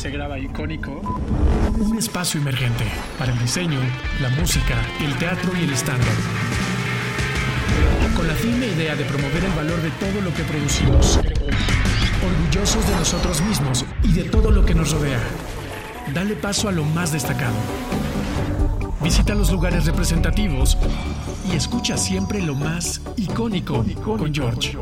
[0.00, 1.02] se graba icónico.
[1.78, 2.84] Un espacio emergente
[3.18, 3.78] para el diseño,
[4.22, 6.06] la música, el teatro y el stand-up.
[8.16, 11.20] Con la firme idea de promover el valor de todo lo que producimos.
[12.24, 15.20] Orgullosos de nosotros mismos y de todo lo que nos rodea.
[16.14, 17.56] Dale paso a lo más destacado.
[19.02, 20.78] Visita los lugares representativos
[21.52, 24.78] y escucha siempre lo más icónico con George.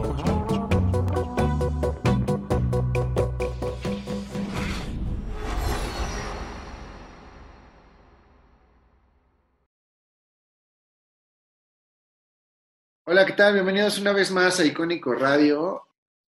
[13.10, 13.54] Hola, ¿qué tal?
[13.54, 15.82] Bienvenidos una vez más a Icónico Radio.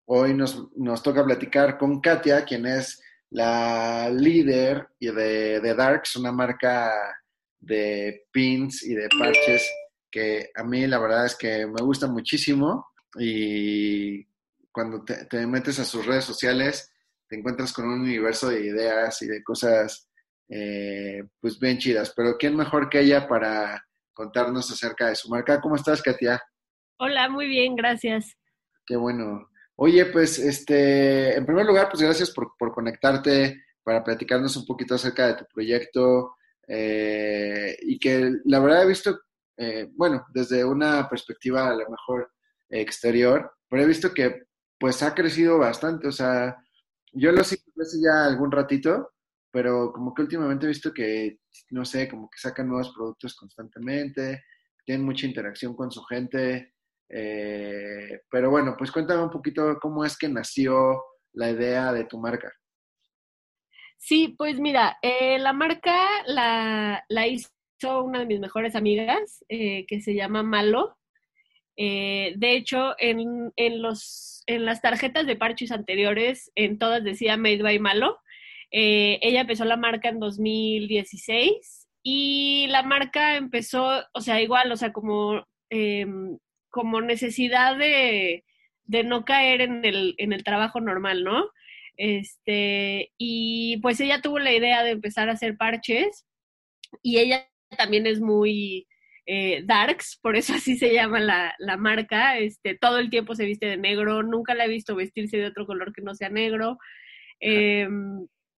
[0.05, 6.31] Hoy nos, nos toca platicar con Katia, quien es la líder de, de Darks, una
[6.31, 7.19] marca
[7.59, 9.69] de pins y de parches
[10.09, 12.87] que a mí la verdad es que me gusta muchísimo
[13.19, 14.25] y
[14.71, 16.93] cuando te, te, metes a sus redes sociales
[17.27, 20.09] te encuentras con un universo de ideas y de cosas
[20.49, 22.13] eh, pues bien chidas.
[22.15, 25.61] Pero ¿quién mejor que ella para contarnos acerca de su marca?
[25.61, 26.41] ¿Cómo estás, Katia?
[27.01, 28.37] Hola, muy bien, gracias.
[28.85, 29.49] Qué bueno.
[29.77, 34.97] Oye, pues, este, en primer lugar, pues gracias por, por conectarte para platicarnos un poquito
[34.97, 36.35] acerca de tu proyecto
[36.67, 39.21] eh, y que la verdad he visto,
[39.57, 42.33] eh, bueno, desde una perspectiva a lo mejor
[42.69, 44.43] exterior, pero he visto que
[44.77, 46.57] pues ha crecido bastante, o sea,
[47.13, 49.13] yo lo sigo hace ya algún ratito,
[49.53, 51.39] pero como que últimamente he visto que,
[51.71, 54.43] no sé, como que sacan nuevos productos constantemente,
[54.85, 56.75] tienen mucha interacción con su gente,
[57.09, 62.19] eh, pero bueno, pues cuéntame un poquito cómo es que nació la idea de tu
[62.19, 62.53] marca.
[63.97, 67.49] Sí, pues mira, eh, la marca la, la, hizo
[68.03, 70.97] una de mis mejores amigas eh, que se llama Malo.
[71.77, 77.63] De hecho, en, en, los, en las tarjetas de parches anteriores, en todas decía Made
[77.63, 78.19] by Malo.
[78.73, 84.93] Ella empezó la marca en 2016 y la marca empezó, o sea, igual, o sea,
[84.93, 86.39] como em,
[86.79, 88.45] como necesidad de,
[88.85, 91.51] de no caer en el, en el trabajo normal, ¿no?
[91.97, 96.25] Este, y pues ella tuvo la idea de empezar a hacer parches
[97.03, 98.87] y ella también es muy
[99.27, 103.45] eh, darks, por eso así se llama la, la, marca, este, todo el tiempo se
[103.45, 106.79] viste de negro, nunca la he visto vestirse de otro color que no sea negro.
[107.41, 107.89] Eh,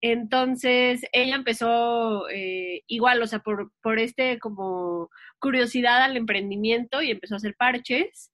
[0.03, 7.11] entonces, ella empezó eh, igual, o sea, por, por este como curiosidad al emprendimiento y
[7.11, 8.33] empezó a hacer parches.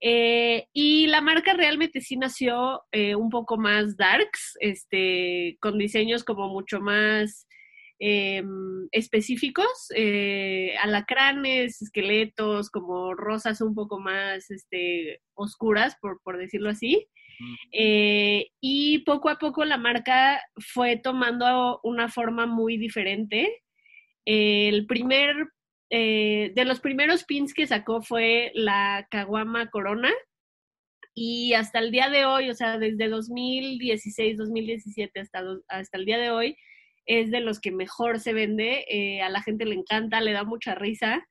[0.00, 6.24] Eh, y la marca realmente sí nació eh, un poco más darks, este, con diseños
[6.24, 7.46] como mucho más
[7.98, 8.42] eh,
[8.90, 9.88] específicos,
[10.82, 17.08] alacranes, esqueletos, como rosas un poco más este, oscuras, por, por decirlo así.
[17.72, 23.62] Eh, y poco a poco la marca fue tomando una forma muy diferente.
[24.24, 25.36] el primer,
[25.90, 30.10] eh, de los primeros pins que sacó fue la Caguama Corona.
[31.14, 36.18] Y hasta el día de hoy, o sea, desde 2016, 2017 hasta, hasta el día
[36.18, 36.56] de hoy,
[37.06, 38.84] es de los que mejor se vende.
[38.88, 41.26] Eh, a la gente le encanta, le da mucha risa.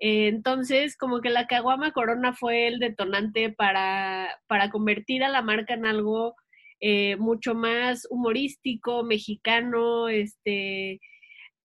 [0.00, 5.42] Eh, entonces, como que la Caguama Corona fue el detonante para, para convertir a la
[5.42, 6.34] marca en algo
[6.80, 11.00] eh, mucho más humorístico, mexicano, este...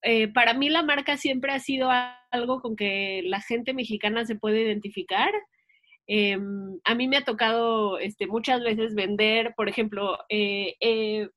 [0.08, 1.90] Eh, para mí la marca siempre ha sido
[2.30, 5.32] algo con que la gente mexicana se puede identificar.
[6.08, 6.38] Eh,
[6.84, 10.20] a mí me ha tocado este, muchas veces vender, por ejemplo,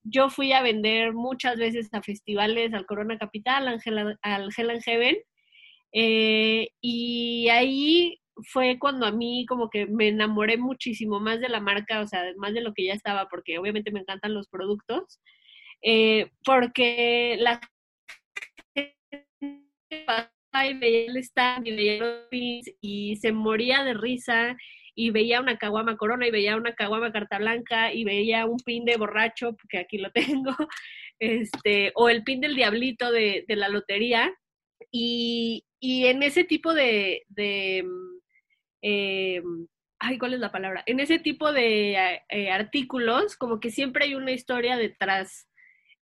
[0.02, 5.16] yo fui a vender muchas veces a festivales, al Corona Capital, al Hell and Heaven,
[5.92, 8.20] eh, y ahí
[8.52, 12.22] fue cuando a mí como que me enamoré muchísimo más de la marca, o sea,
[12.36, 15.20] más de lo que ya estaba, porque obviamente me encantan los productos,
[15.82, 17.60] eh, porque la
[20.66, 24.56] y veía el stand y veía los pins y se moría de risa
[24.94, 28.84] y veía una caguama corona y veía una caguama carta blanca y veía un pin
[28.84, 30.10] de borracho, porque aquí lo
[30.50, 30.56] tengo,
[31.20, 34.32] este, o el pin del diablito de, de la lotería.
[34.90, 37.84] Y, y en ese tipo de, de
[38.82, 39.42] eh,
[39.98, 40.82] ay, ¿cuál es la palabra?
[40.86, 45.48] En ese tipo de eh, artículos, como que siempre hay una historia detrás.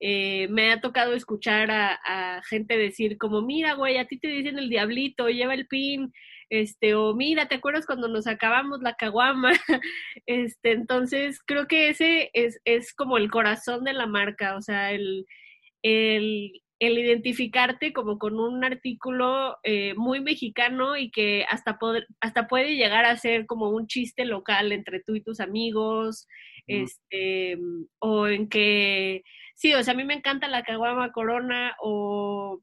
[0.00, 4.28] Eh, me ha tocado escuchar a, a, gente decir como, mira, güey, a ti te
[4.28, 6.12] dicen el diablito, lleva el pin,
[6.50, 9.52] este, o mira, ¿te acuerdas cuando nos acabamos la caguama?
[10.26, 14.92] este, entonces, creo que ese es, es como el corazón de la marca, o sea,
[14.92, 15.26] el,
[15.82, 22.48] el el identificarte como con un artículo eh, muy mexicano y que hasta, poder, hasta
[22.48, 26.26] puede llegar a ser como un chiste local entre tú y tus amigos,
[26.66, 27.56] este,
[28.00, 29.22] o en que,
[29.54, 32.60] sí, o sea, a mí me encanta la caguama corona o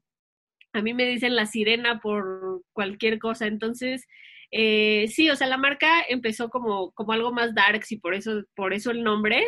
[0.72, 4.06] a mí me dicen la sirena por cualquier cosa, entonces,
[4.50, 8.42] eh, sí, o sea, la marca empezó como, como algo más darks y por eso,
[8.54, 9.42] por eso el nombre,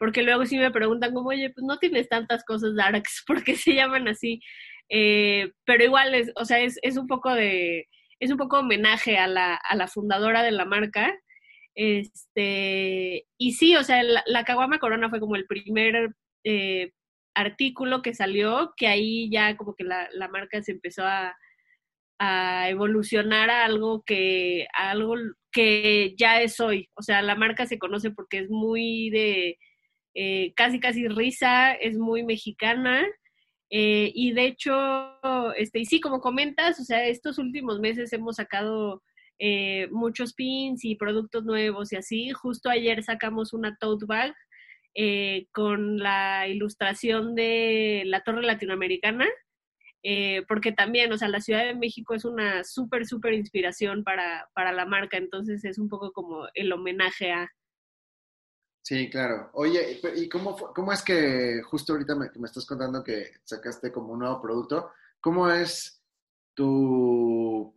[0.00, 3.54] porque luego sí me preguntan como, oye, pues no tienes tantas cosas darks, ¿por qué
[3.54, 4.40] se llaman así?
[4.88, 7.86] Eh, pero igual, es, o sea, es, es, un poco de,
[8.18, 11.14] es un poco homenaje a la, a la fundadora de la marca.
[11.74, 16.14] Este, y sí, o sea, la, la Caguama Corona fue como el primer
[16.44, 16.92] eh,
[17.34, 21.36] artículo que salió, que ahí ya como que la, la marca se empezó a,
[22.18, 25.14] a evolucionar a algo que, a algo
[25.52, 26.88] que ya es hoy.
[26.94, 29.58] O sea, la marca se conoce porque es muy de
[30.14, 33.06] eh, casi casi risa, es muy mexicana.
[33.70, 34.74] Eh, y de hecho,
[35.56, 39.02] este, y sí, como comentas, o sea, estos últimos meses hemos sacado
[39.38, 42.30] eh, muchos pins y productos nuevos y así.
[42.30, 44.34] Justo ayer sacamos una tote bag
[45.52, 49.26] con la ilustración de la Torre Latinoamericana
[50.48, 54.72] porque también, o sea, la Ciudad de México es una súper, súper inspiración para, para
[54.72, 57.50] la marca, entonces es un poco como el homenaje a...
[58.82, 59.50] Sí, claro.
[59.54, 64.14] Oye, ¿y cómo, cómo es que justo ahorita me, me estás contando que sacaste como
[64.14, 64.92] un nuevo producto?
[65.20, 66.02] ¿Cómo es
[66.54, 67.74] tu,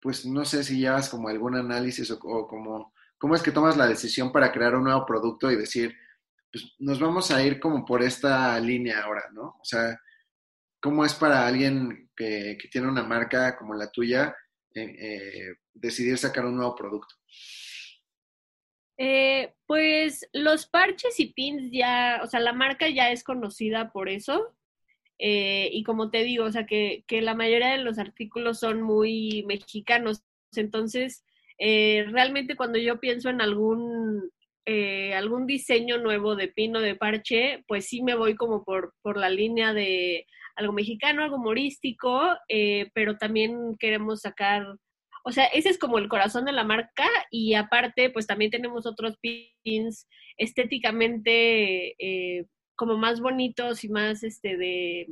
[0.00, 3.86] pues no sé si llevas como algún análisis o, como, cómo es que tomas la
[3.86, 5.94] decisión para crear un nuevo producto y decir,
[6.52, 9.56] pues nos vamos a ir como por esta línea ahora, ¿no?
[9.60, 9.98] O sea,
[10.84, 14.36] ¿Cómo es para alguien que, tiene una marca como la tuya
[14.74, 17.14] eh, eh, decidir sacar un nuevo producto?
[18.96, 24.08] Eh, pues los parches y pins ya, o sea, la marca ya es conocida por
[24.08, 24.54] eso.
[25.18, 30.22] y como te digo, o sea, que, la mayoría de los artículos son muy mexicanos.
[30.56, 31.24] Entonces,
[31.58, 34.30] realmente cuando yo pienso en algún,
[35.14, 39.16] algún diseño nuevo de pin o de parche, pues sí me voy como por, por
[39.18, 40.26] la línea de
[40.56, 44.64] algo mexicano, algo humorístico, eh, pero también queremos sacar,
[45.26, 48.84] o sea, ese es como el corazón de la marca y aparte, pues también tenemos
[48.84, 50.06] otros pins
[50.36, 52.44] estéticamente eh,
[52.76, 55.08] como más bonitos y más este de,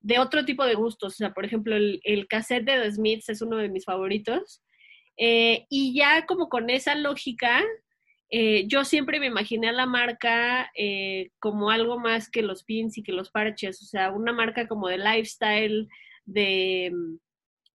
[0.00, 1.14] de otro tipo de gustos.
[1.14, 4.62] O sea, por ejemplo, el, cassette de The Smiths es uno de mis favoritos.
[5.16, 7.64] Eh, y ya como con esa lógica,
[8.28, 10.70] eh, yo siempre me imaginé a la marca
[11.38, 14.88] como algo más que los pins y que los parches, o sea, una marca como
[14.88, 15.88] de lifestyle,
[16.26, 16.92] de,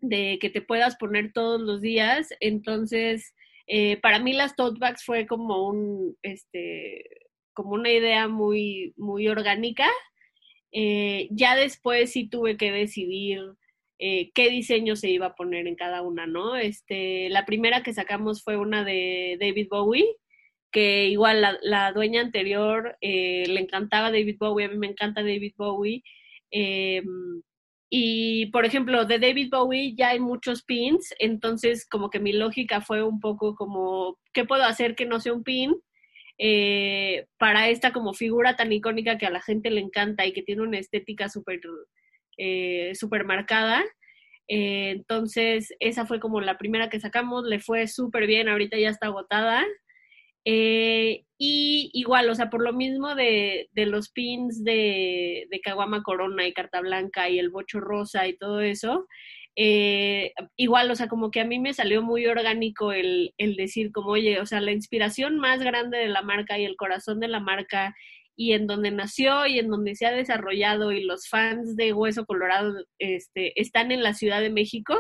[0.02, 2.30] de que te puedas poner todos los días.
[2.40, 3.34] Entonces,
[3.68, 7.06] eh, para mí las tote bags fue como un, este,
[7.54, 9.88] como una idea muy, muy orgánica.
[10.74, 13.42] ya después sí tuve que decidir
[14.00, 16.56] qué diseño se iba a poner en cada una, ¿no?
[16.56, 20.06] Este, la primera que sacamos fue una de David Bowie,
[20.72, 25.54] que igual la, dueña anterior eh, le encantaba David Bowie, a mí me encanta David
[25.58, 26.04] Bowie.
[27.94, 32.80] Y, por ejemplo, de David Bowie ya hay muchos pins, entonces como que mi lógica
[32.80, 35.76] fue un poco como, ¿qué puedo hacer que no sea un pin?
[36.38, 40.42] Eh, para esta como figura tan icónica que a la gente le encanta y que
[40.42, 41.60] tiene una estética súper
[42.38, 43.84] eh, super marcada.
[44.48, 49.08] entonces, esa fue como la primera que sacamos, le fue súper bien, ahorita ya está
[49.08, 49.66] agotada.
[50.46, 56.04] Eh, y igual, o sea, por lo mismo de, de los pins de, de Caguama
[56.04, 59.08] Corona y Carta Blanca y el Bocho Rosa y todo eso,
[59.56, 63.92] eh, igual, o sea, como que a mí me salió muy orgánico el, el decir
[63.92, 67.28] como, oye, o sea, la inspiración más grande de la marca y el corazón de
[67.28, 67.94] la marca
[68.36, 72.26] y en donde nació y en donde se ha desarrollado y los fans de Hueso
[72.26, 75.00] Colorado este, están en la Ciudad de México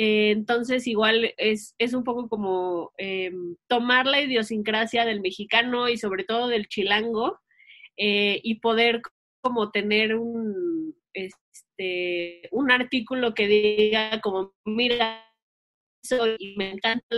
[0.00, 3.32] eh, entonces, igual es, es, un poco como eh,
[3.66, 7.40] tomar la idiosincrasia del mexicano y sobre todo del chilango
[7.96, 9.02] eh, y poder
[9.40, 15.24] como tener un, este, un artículo que diga como, mira,
[16.38, 17.16] y me encanta,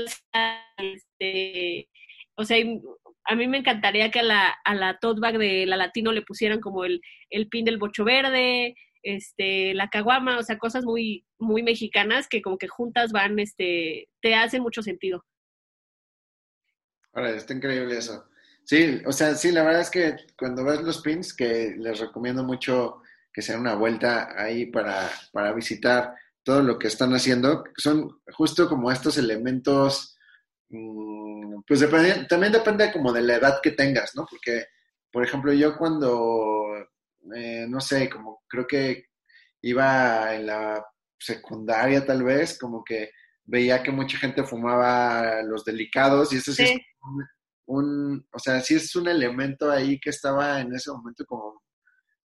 [0.78, 1.90] este,
[2.34, 2.56] o sea,
[3.24, 6.60] a mí me encantaría que a la, a la tote de la latino le pusieran
[6.60, 11.62] como el, el pin del bocho verde, este, la caguama, o sea, cosas muy, muy
[11.62, 15.24] mexicanas que como que juntas van, este, te hacen mucho sentido.
[17.12, 18.28] Ahora, está increíble eso.
[18.64, 22.44] Sí, o sea, sí, la verdad es que cuando ves los pins, que les recomiendo
[22.44, 23.02] mucho
[23.32, 28.68] que sean una vuelta ahí para, para visitar todo lo que están haciendo, son justo
[28.68, 30.16] como estos elementos,
[30.68, 31.80] mm, pues
[32.28, 34.26] también depende como de la edad que tengas, ¿no?
[34.28, 34.66] Porque,
[35.12, 36.64] por ejemplo, yo cuando
[37.34, 39.06] eh, no sé, como creo que
[39.62, 40.84] iba en la
[41.18, 43.10] secundaria tal vez, como que
[43.44, 46.80] veía que mucha gente fumaba los delicados y eso sí, Es,
[47.66, 51.62] un, o sea, sí es un elemento ahí que estaba en ese momento como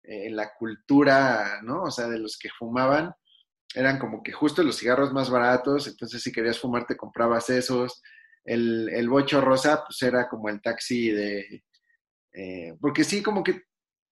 [0.03, 1.83] eh, en la cultura, ¿no?
[1.83, 3.13] O sea, de los que fumaban,
[3.75, 8.03] eran como que justo los cigarros más baratos, entonces si querías fumar te comprabas esos.
[8.45, 11.65] El, el bocho rosa, pues era como el taxi de...
[12.33, 13.63] Eh, porque sí, como que,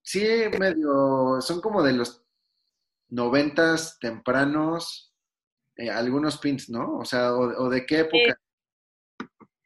[0.02, 0.26] sí,
[0.58, 2.24] medio, son como de los
[3.08, 5.14] noventas tempranos,
[5.76, 6.98] eh, algunos pins, ¿no?
[6.98, 8.38] O sea, o, de qué época.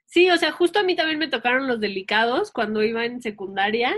[0.06, 3.94] sí, o sea, justo a mí también me tocaron los delicados cuando iba en secundaria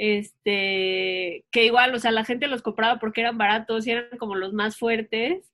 [0.00, 4.34] este, que igual, o sea, la gente los compraba porque eran baratos y eran como
[4.34, 5.52] los más fuertes.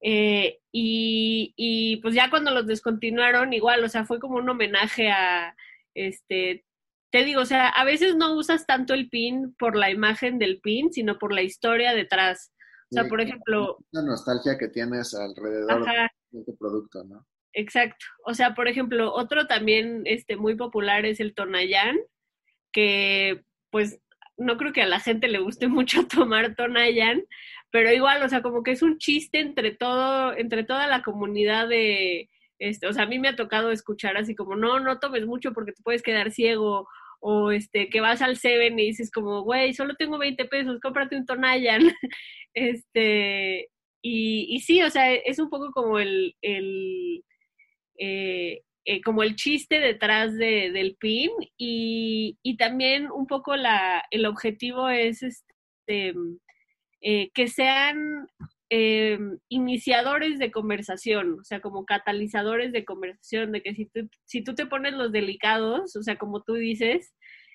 [0.00, 5.10] Eh, y, y, pues ya cuando los descontinuaron, igual, o sea, fue como un homenaje
[5.10, 5.56] a,
[5.94, 6.64] este,
[7.10, 10.60] te digo, o sea, a veces no usas tanto el pin por la imagen del
[10.60, 12.52] pin, sino por la historia detrás.
[12.90, 13.78] O sea, por ejemplo...
[13.92, 17.26] La nostalgia que tienes alrededor de este producto, ¿no?
[17.52, 18.06] Exacto.
[18.24, 21.98] O sea, por ejemplo, otro también este, muy popular es el Tonayán,
[22.72, 24.00] que pues
[24.38, 27.24] no creo que a la gente le guste mucho tomar Tonayan,
[27.70, 31.68] pero igual, o sea, como que es un chiste entre todo, entre toda la comunidad
[31.68, 35.26] de, este, o sea, a mí me ha tocado escuchar así como, no, no tomes
[35.26, 36.88] mucho porque te puedes quedar ciego,
[37.20, 41.16] o este, que vas al Seven y dices como, güey, solo tengo 20 pesos, cómprate
[41.16, 41.82] un Tonayan,
[42.54, 43.68] este,
[44.02, 47.24] y, sí, o sea, es un poco como el, el
[47.98, 54.02] eh, eh, como el chiste detrás de, del pin y, y, también un poco la,
[54.10, 56.14] el objetivo es este,
[57.02, 58.28] eh, que sean
[58.70, 64.42] eh, iniciadores de conversación, o sea, como catalizadores de conversación, de que si tú, si
[64.42, 67.14] tú te pones los delicados, o sea, como tú dices,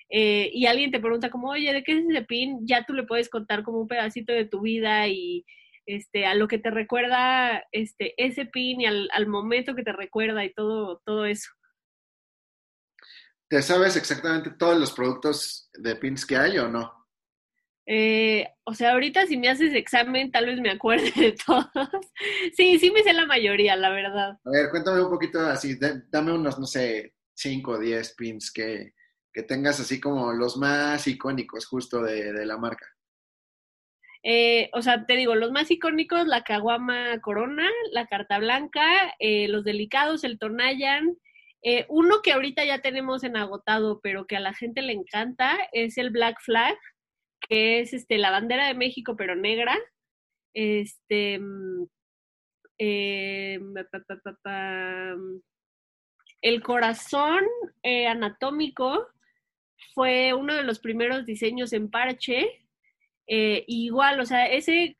[0.10, 2.60] y alguien te pregunta como, oye, ¿de qué es ese pin?
[2.68, 5.44] Ya tú le puedes contar como un pedacito de tu vida y,
[5.86, 10.46] este, a lo que te recuerda este, ese pin y al, momento que te recuerda
[10.46, 11.50] y todo, todo eso.
[13.50, 17.03] ¿Te sabes exactamente todos los productos de pins que hay o no?
[17.86, 21.68] Eh, o sea, ahorita si me haces examen, tal vez me acuerde de todos.
[22.56, 24.40] sí, sí me sé la mayoría, la verdad.
[24.44, 25.78] A ver, cuéntame un poquito así,
[26.10, 28.94] dame unos, no sé, 5 o 10 pins que,
[29.34, 32.88] que, tengas así como los más icónicos justo de, de la marca.
[34.26, 39.50] Eh, o sea, te digo, los más icónicos, la caguama corona, la carta blanca, eh,
[39.50, 41.18] los delicados, el tornayan.
[41.62, 45.58] Eh, uno que ahorita ya tenemos en agotado, pero que a la gente le encanta,
[45.74, 46.78] es el Black Flag,
[47.48, 49.78] que es este, la bandera de México, pero negra.
[50.54, 51.40] Este.
[51.40, 51.88] Mm,
[56.42, 57.44] el corazón
[57.84, 59.08] anatómico
[59.94, 62.64] fue uno de los primeros diseños en parche
[63.28, 64.98] eh, igual, o sea, ese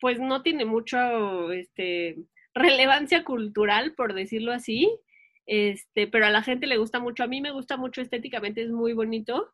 [0.00, 2.16] pues no tiene mucho este,
[2.54, 4.90] relevancia cultural, por decirlo así,
[5.46, 8.70] este, pero a la gente le gusta mucho, a mí me gusta mucho estéticamente, es
[8.70, 9.52] muy bonito,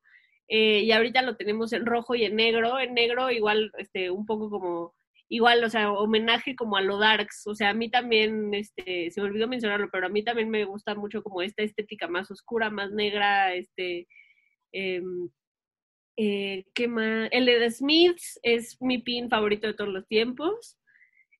[0.49, 4.27] eh, y ahorita lo tenemos en rojo y en negro, en negro igual, este, un
[4.27, 4.95] poco como,
[5.29, 9.21] igual, o sea, homenaje como a lo darks, o sea, a mí también, este, se
[9.21, 12.71] me olvidó mencionarlo, pero a mí también me gusta mucho como esta estética más oscura,
[12.71, 14.07] más negra, este,
[14.73, 15.03] eh,
[16.19, 17.29] eh, ¿Qué más?
[17.31, 20.79] El de The Smiths es mi pin favorito de todos los tiempos.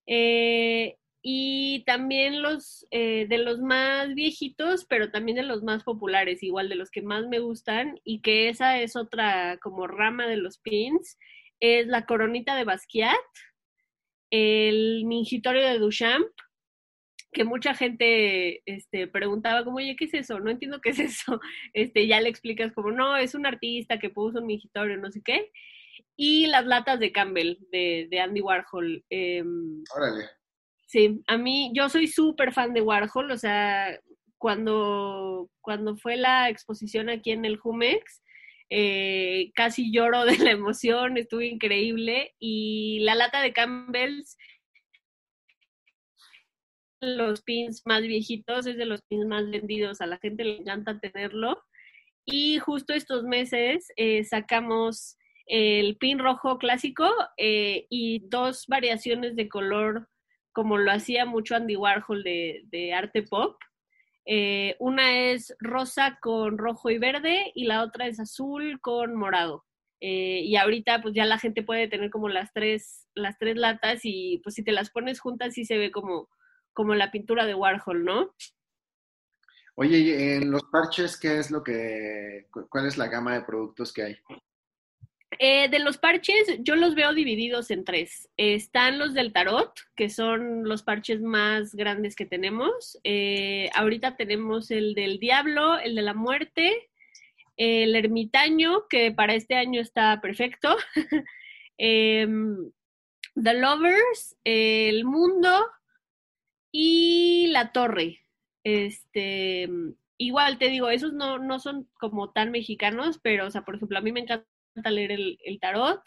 [0.07, 0.97] Eh,
[1.29, 6.69] y también los eh, de los más viejitos, pero también de los más populares, igual
[6.69, 10.59] de los que más me gustan, y que esa es otra como rama de los
[10.59, 11.19] pins,
[11.59, 13.17] es la coronita de Basquiat,
[14.31, 16.29] el mingitorio de Duchamp,
[17.33, 20.39] que mucha gente este, preguntaba como, oye, ¿qué es eso?
[20.39, 21.41] No entiendo qué es eso.
[21.75, 25.23] Este, ya le explicas como, no, es un artista que puso un mingitorio, no sé
[25.25, 25.51] qué.
[26.15, 29.05] Y las latas de Campbell, de, de Andy Warhol.
[29.11, 30.37] Em, Órale.
[30.87, 33.99] Sí, a mí, yo soy súper fan de Warhol, o sea,
[34.39, 38.23] cuando, cuando fue la exposición aquí en el Jumex,
[38.71, 42.35] eh, casi lloro de la emoción, estuvo increíble.
[42.39, 44.37] Y la lata de Campbell's
[47.01, 50.99] los pins más viejitos, es de los pins más vendidos, a la gente le encanta
[50.99, 51.63] tenerlo.
[52.25, 55.17] Y justo estos meses eh, sacamos
[55.47, 60.09] el pin rojo clásico eh, y dos variaciones de color,
[60.57, 63.59] como lo hacía mucho Andy Warhol de, arte pop.
[64.25, 69.67] Eh, una es rosa con rojo y verde y la otra es azul con morado.
[70.01, 74.41] y ahorita pues ya la gente puede tener como las tres, las tres latas y
[74.43, 76.31] pues si te las pones juntas sí se ve como,
[76.73, 78.35] como la pintura de Warhol, ¿no?
[79.75, 84.05] Oye, en los parches qué es lo que, cuál es la gama de productos que
[84.05, 84.17] hay?
[85.39, 88.29] Eh, de los parches, yo los veo divididos en tres.
[88.37, 92.99] están los del tarot, que son los parches más grandes que tenemos.
[93.05, 96.91] Eh, ahorita tenemos el del diablo, el de la muerte,
[97.57, 100.77] el ermitaño, que para este año está perfecto.
[101.79, 102.71] Em,
[103.35, 105.67] The Lovers, el mundo
[106.73, 108.21] y la torre.
[108.65, 109.69] Este,
[110.19, 113.99] igual te digo, esos no, no son como tan mexicanos, pero, o sea, por ejemplo,
[113.99, 114.47] a mí me encanta
[114.91, 116.01] leer el, tarot.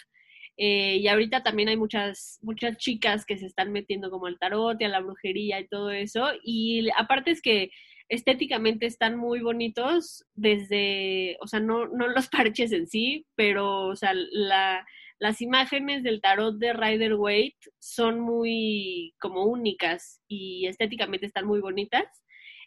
[0.57, 4.79] Eh, y ahorita también hay muchas, muchas chicas que se están metiendo como al tarot
[4.81, 6.27] y a la brujería y todo eso.
[6.43, 7.71] Y aparte es que
[8.09, 13.95] estéticamente están muy bonitos desde, o sea, no, no los parches en sí, pero, o
[13.95, 14.85] sea, la,
[15.19, 21.59] las imágenes del tarot de Rider Waite son muy como únicas y estéticamente están muy
[21.59, 22.05] bonitas.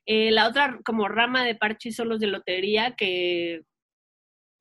[0.05, 3.63] Eh, la otra como rama de parches son los de lotería que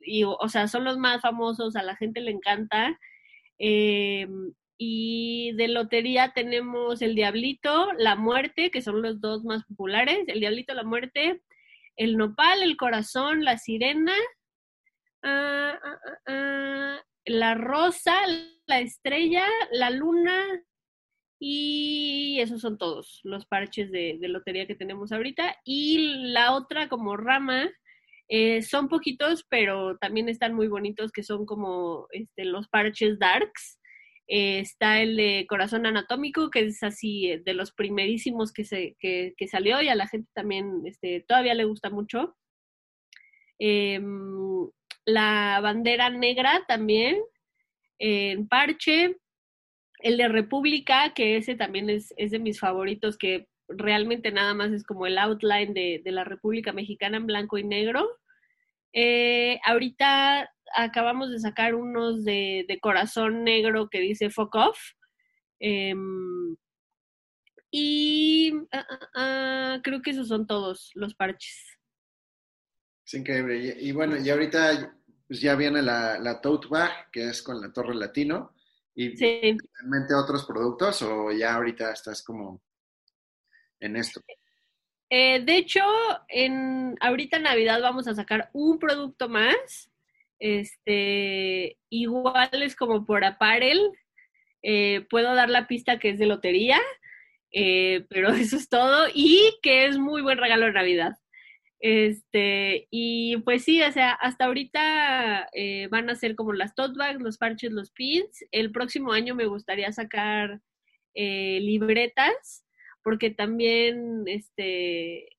[0.03, 2.97] y, o sea, son los más famosos, a la gente le encanta.
[3.59, 4.27] Eh,
[4.83, 10.23] y de lotería tenemos el Diablito, la Muerte, que son los dos más populares.
[10.25, 11.43] El Diablito, la Muerte,
[11.97, 14.15] el Nopal, el Corazón, la Sirena,
[15.21, 18.15] ah, ah, ah, la Rosa,
[18.65, 20.43] la Estrella, la Luna.
[21.39, 25.57] Y esos son todos los parches de, de lotería que tenemos ahorita.
[25.63, 27.69] Y la otra como rama
[28.33, 33.77] eh, son poquitos, pero también están muy bonitos, que son como este, los parches darks.
[34.25, 38.95] Eh, está el de Corazón Anatómico, que es así eh, de los primerísimos que, se,
[39.01, 42.37] que, salió y a la gente también este, todavía le gusta mucho.
[43.59, 44.69] Em,
[45.05, 47.17] la bandera negra también,
[47.99, 49.17] en parche.
[49.99, 54.71] El de República, que ese también es, es de mis favoritos, que realmente nada más
[54.71, 58.20] es como el outline de, de la República Mexicana en blanco y negro.
[58.93, 64.79] Eh, ahorita acabamos de sacar unos de, corazón negro que dice fuck off.
[65.59, 66.55] Em,
[67.71, 71.77] y ah, ah, ah, creo que esos son todos los parches.
[73.05, 73.77] Es increíble.
[73.79, 77.71] Y, bueno, y ahorita pues ya viene la, la tote bag, que es con la
[77.71, 78.53] torre latino.
[78.93, 82.61] ¿Y realmente otros productos o ya ahorita estás como
[83.79, 84.21] en esto?
[85.13, 85.81] Eh, de hecho,
[86.29, 89.91] en ahorita en Navidad vamos a sacar un producto más.
[90.39, 93.91] Este, igual es como por apparel.
[94.63, 96.79] Eh, puedo dar la pista que es de lotería,
[97.51, 99.07] eh, pero eso es todo.
[99.13, 101.13] Y que es muy buen regalo de Navidad.
[101.81, 105.49] Este, y pues sí, o sea, hasta ahorita
[105.89, 108.45] van a ser como las tote bags, los parches, los pins.
[108.51, 110.61] El próximo año me gustaría sacar
[111.13, 112.63] libretas
[113.03, 115.29] porque también este,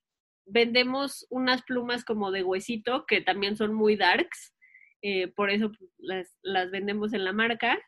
[0.46, 4.54] vendemos unas plumas como de huesito que también son muy darks,
[5.02, 7.78] eh, por eso las, vendemos en la marca.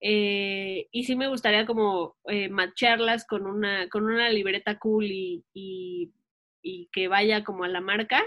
[0.00, 5.44] Eh, y sí me gustaría como eh, macharlas con una, con una libreta cool y,
[5.54, 6.12] y,
[6.62, 8.22] y que vaya como a la marca.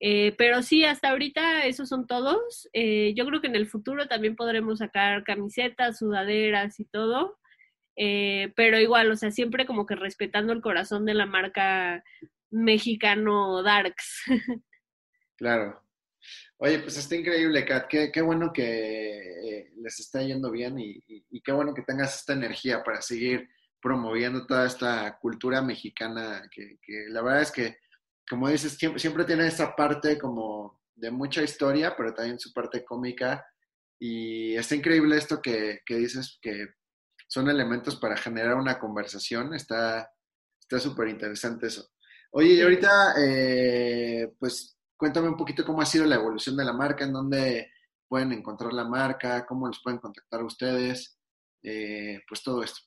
[0.00, 2.68] Eh, pero sí, hasta ahorita esos son todos.
[2.72, 7.38] yo creo que en el futuro también podremos sacar camisetas, sudaderas y todo.
[8.00, 12.04] Eh, pero igual, o sea, siempre como que respetando el corazón de la marca
[12.50, 14.22] mexicano Darks.
[15.36, 15.80] Claro.
[16.56, 17.86] Oye, pues está increíble, Kat.
[17.86, 21.00] Qué, bueno que eh, les está yendo bien y,
[21.44, 23.48] qué bueno que tengas esta energía para seguir
[23.80, 26.76] promoviendo toda esta cultura mexicana que,
[27.10, 27.76] la verdad es que,
[28.28, 33.46] como dices, siempre, tiene esa parte como de mucha historia, pero también su parte cómica.
[34.00, 36.66] Y está increíble esto que dices, que
[37.28, 39.54] son elementos para generar una conversación.
[39.54, 40.10] Está
[40.80, 41.88] súper interesante eso.
[42.32, 46.72] Oye, y ahorita, eh, pues cuéntame un poquito cómo ha sido la evolución de la
[46.72, 47.70] marca, en dónde
[48.08, 51.18] pueden encontrar la marca, cómo los pueden contactar ustedes,
[51.62, 52.80] eh, pues todo esto.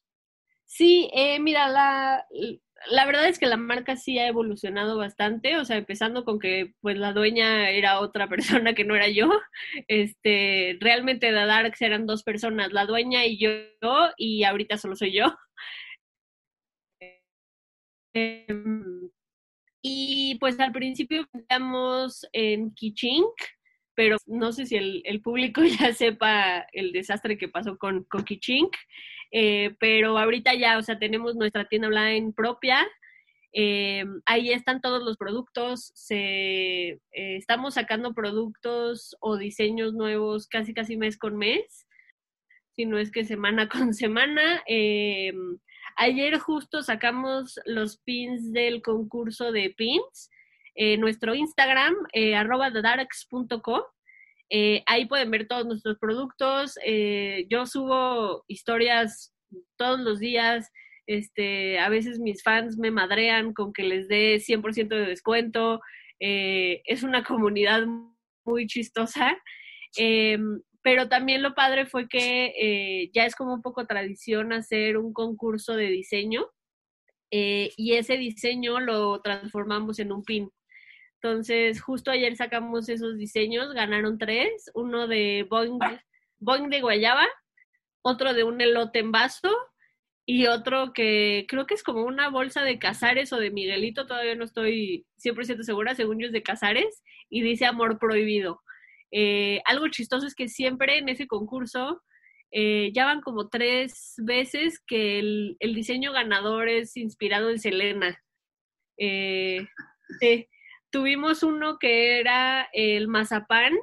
[0.66, 2.26] Sí, eh, mira, la,
[2.90, 6.74] la verdad es que la marca sí ha evolucionado bastante, o sea, empezando con que
[6.82, 8.28] pues la dueña era otra
[8.64, 9.30] persona que no era yo.
[9.88, 13.50] Este, realmente de Darks eran dos personas, la dueña y yo,
[14.18, 15.36] y ahorita solo soy yo.
[18.14, 19.10] Em,
[19.82, 23.34] y pues al principio estamos en Kichink,
[23.96, 28.76] pero no sé si el, público ya sepa el desastre que pasó con, con Kichink.
[29.32, 32.88] Eh, pero ahorita ya, o sea, tenemos nuestra tienda online propia.
[33.54, 35.94] Eh, ahí están todos los productos.
[36.10, 41.88] Eh, estamos sacando productos o diseños nuevos casi casi mes con mes,
[42.76, 44.64] si no es que semana con semana.
[45.98, 50.30] ayer justo sacamos los pins del concurso de pins.
[50.98, 51.96] nuestro Instagram,
[52.36, 52.70] arroba
[54.54, 56.78] Eh, ahí pueden ver todos nuestros productos.
[56.86, 59.34] Eh, yo subo historias
[59.78, 60.70] todos los días.
[61.08, 65.80] Este, a veces mis fans me madrean con que les dé 100% de descuento.
[66.20, 67.86] Eh, es una comunidad
[68.46, 69.38] muy chistosa.
[70.84, 75.76] Pero también lo padre fue que ya es como un poco tradición hacer un concurso
[75.76, 76.48] de diseño
[77.30, 80.50] y ese diseño lo transformamos en un pin.
[81.24, 87.28] Entonces, justo ayer sacamos esos diseños, ganaron tres, uno de Boing, de guayaba,
[88.02, 89.56] otro de un elote en vaso
[90.26, 94.34] y otro que creo que es como una bolsa de Casares o de Miguelito, todavía
[94.34, 98.60] no estoy 100% segura, según yo es de Casares, y dice amor prohibido.
[99.12, 102.02] Eh, algo chistoso es que siempre en ese concurso
[102.50, 108.20] eh, ya van como tres veces que el, diseño ganador es inspirado en Selena.
[108.98, 109.68] Eh,
[110.20, 110.48] sí.
[110.92, 113.74] Tuvimos uno que era el mazapán,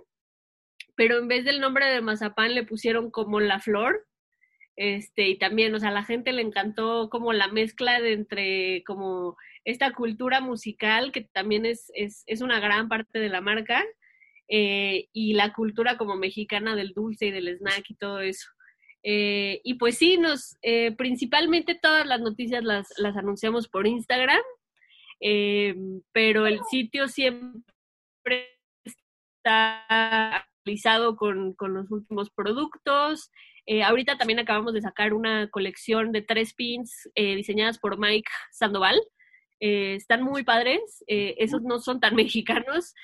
[0.94, 4.06] pero en vez del nombre de mazapán le pusieron como la flor.
[4.76, 8.84] Este, y también, o sea, a la gente le encantó como la mezcla de entre
[8.84, 13.84] como esta cultura musical, que también es, es, es una gran parte de la marca,
[14.50, 18.48] eh, y la cultura como mexicana del dulce y del snack y todo eso.
[19.02, 24.40] Eh, y pues sí, nos, eh, principalmente todas las noticias las, las anunciamos por Instagram,
[25.20, 25.74] eh,
[26.12, 27.54] pero el sitio siempre
[28.84, 33.30] está actualizado con, con los últimos productos.
[33.66, 38.30] Eh, ahorita también acabamos de sacar una colección de tres pins eh, diseñadas por Mike
[38.50, 38.98] Sandoval.
[39.60, 42.94] están muy padres, esos no son tan mexicanos,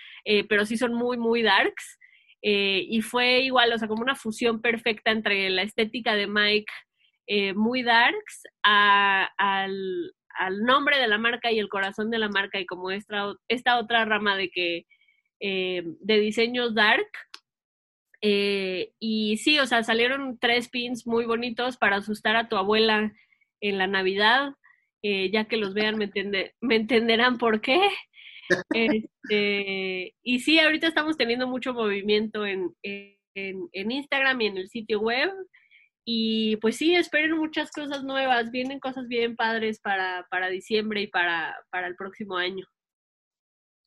[0.49, 1.99] pero sí son muy, muy darks.
[2.43, 6.73] y fue igual, o sea, como una fusión perfecta entre la estética de Mike,
[7.55, 12.59] muy darks, a, al, al nombre de la marca y el corazón de la marca
[12.61, 14.87] y como esta, esta otra rama de que
[15.41, 17.07] eh, de diseños dark.
[18.21, 23.13] Eh, y sí, o sea, salieron tres pins muy bonitos para asustar a tu abuela
[23.61, 24.55] en la Navidad.
[25.03, 26.11] Eh, ya que los vean me,
[26.61, 27.81] me entenderán por qué.
[28.75, 34.69] Este, y sí, ahorita estamos teniendo mucho movimiento en, en, en Instagram y en el
[34.69, 35.31] sitio web.
[36.05, 41.07] Y pues sí, esperen muchas cosas nuevas, vienen cosas bien padres para, para diciembre y
[41.07, 42.67] para, para el próximo año.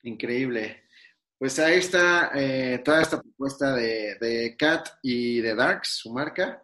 [0.04, 0.84] Increíble.
[1.38, 6.64] Pues ahí está eh, toda esta propuesta de, de Cat y de Darks, su marca.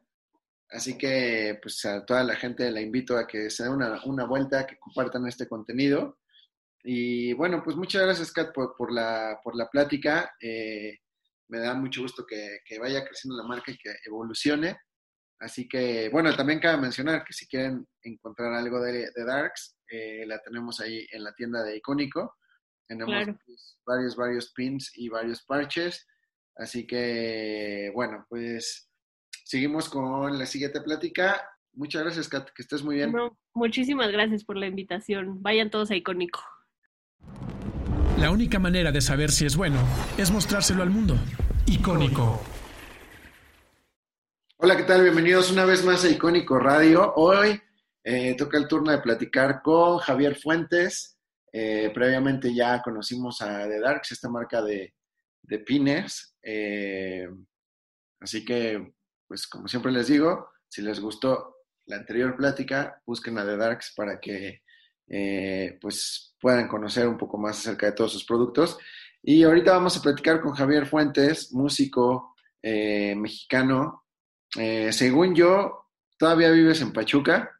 [0.69, 4.25] Así que pues a toda la gente la invito a que se den una, una
[4.25, 6.17] vuelta, que compartan este contenido.
[6.83, 10.33] Y bueno, pues muchas gracias, Kat, por, por, la, por la plática.
[10.41, 10.97] Eh,
[11.47, 14.75] me da mucho gusto que, que, vaya creciendo la marca y que evolucione.
[15.39, 20.39] Así que, bueno, también cabe mencionar que si quieren encontrar algo de, Darks, eh, la
[20.39, 22.35] tenemos ahí en la tienda de Icónico.
[22.87, 23.35] Tenemos
[23.85, 26.07] varios, varios pins y varios parches.
[26.55, 28.89] Así que, bueno, pues
[29.43, 31.49] seguimos con la siguiente plática.
[31.73, 33.13] Muchas gracias, Kat, que estés muy bien.
[33.53, 35.41] muchísimas gracias por la invitación.
[35.41, 36.41] Vayan todos a Icónico.
[38.19, 39.79] La única manera de saber si es bueno
[40.17, 41.15] es mostrárselo al mundo.
[41.65, 42.41] Icónico.
[44.65, 45.01] Hola, ¿qué tal?
[45.01, 47.15] Bienvenidos una vez más a Icónico Radio.
[47.17, 47.61] Hoy
[48.01, 51.19] eh, toca el turno de platicar con Javier Fuentes.
[51.51, 54.93] Eh, previamente ya conocimos a The Darks, esta marca de,
[55.41, 56.37] de pines.
[56.41, 57.27] Eh,
[58.21, 58.93] así que,
[59.27, 63.93] pues como siempre les digo, si les gustó la anterior plática, busquen a The Darks
[63.97, 64.61] para que
[65.81, 68.77] pues puedan conocer un poco más acerca de todos sus productos.
[69.21, 74.02] Y ahorita vamos a platicar con Javier Fuentes, músico mexicano,
[74.57, 75.85] eh, según yo,
[76.17, 77.59] ¿todavía vives en Pachuca?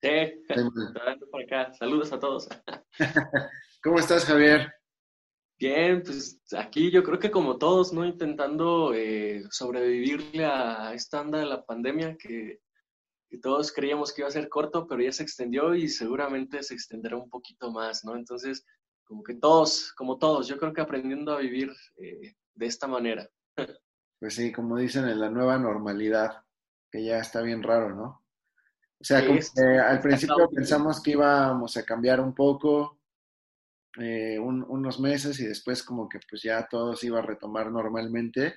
[0.00, 0.44] Sí,
[1.30, 1.72] por acá.
[1.74, 2.48] Saludos a todos.
[3.82, 4.72] ¿Cómo estás, Javier?
[5.58, 8.04] Bien, pues aquí yo creo que como todos, ¿no?
[8.04, 12.60] Intentando eh, sobrevivirle a esta anda de la pandemia que,
[13.28, 16.74] que, todos creíamos que iba a ser corto, pero ya se extendió y seguramente se
[16.74, 18.14] extenderá un poquito más, ¿no?
[18.14, 18.64] Entonces,
[19.02, 23.28] como que todos, como todos, yo creo que aprendiendo a vivir eh, de esta manera.
[24.18, 26.42] Pues sí, como dicen, en la nueva normalidad,
[26.90, 28.24] que ya está bien raro, ¿no?
[29.00, 32.98] O sea, como que al principio pensamos que íbamos a cambiar un poco,
[33.96, 38.54] eh, unos meses y después como que pues ya todo se iba a retomar normalmente.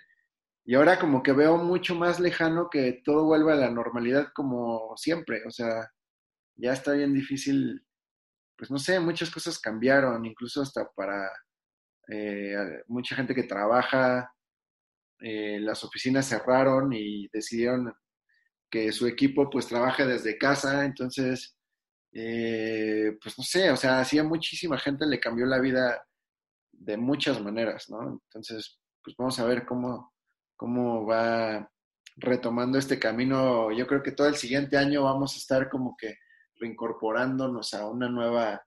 [0.65, 4.95] Y ahora como que veo mucho más lejano que todo vuelva a la normalidad como
[4.97, 5.41] siempre.
[5.47, 5.91] O sea,
[6.55, 7.85] ya está bien difícil,
[8.57, 11.31] pues no sé, muchas cosas cambiaron, incluso hasta para
[12.07, 14.31] eh, mucha gente que trabaja
[15.21, 17.93] eh, las oficinas cerraron y decidieron
[18.69, 21.55] que su equipo pues trabaje desde casa, entonces,
[22.13, 26.01] eh, pues no sé, o sea, hacía muchísima gente le cambió la vida
[26.71, 28.21] de muchas maneras, ¿no?
[28.27, 30.13] Entonces, pues vamos a ver cómo,
[30.55, 31.69] cómo va
[32.15, 33.71] retomando este camino.
[33.71, 36.15] Yo creo que todo el siguiente año vamos a estar como que
[36.55, 38.63] reincorporándonos a una nueva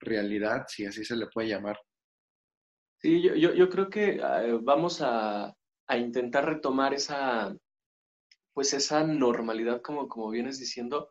[0.00, 1.78] realidad, si así se le puede llamar.
[3.00, 5.54] Sí, yo, yo, creo que eh, vamos a,
[5.88, 7.56] a, intentar retomar esa,
[8.52, 11.10] pues esa normalidad, como, como vienes diciendo,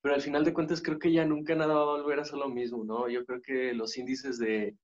[0.00, 2.38] pero al final de cuentas creo que ya nunca nada va a volver a ser
[2.38, 3.08] lo mismo, ¿no?
[3.08, 4.76] Yo creo que los índices de,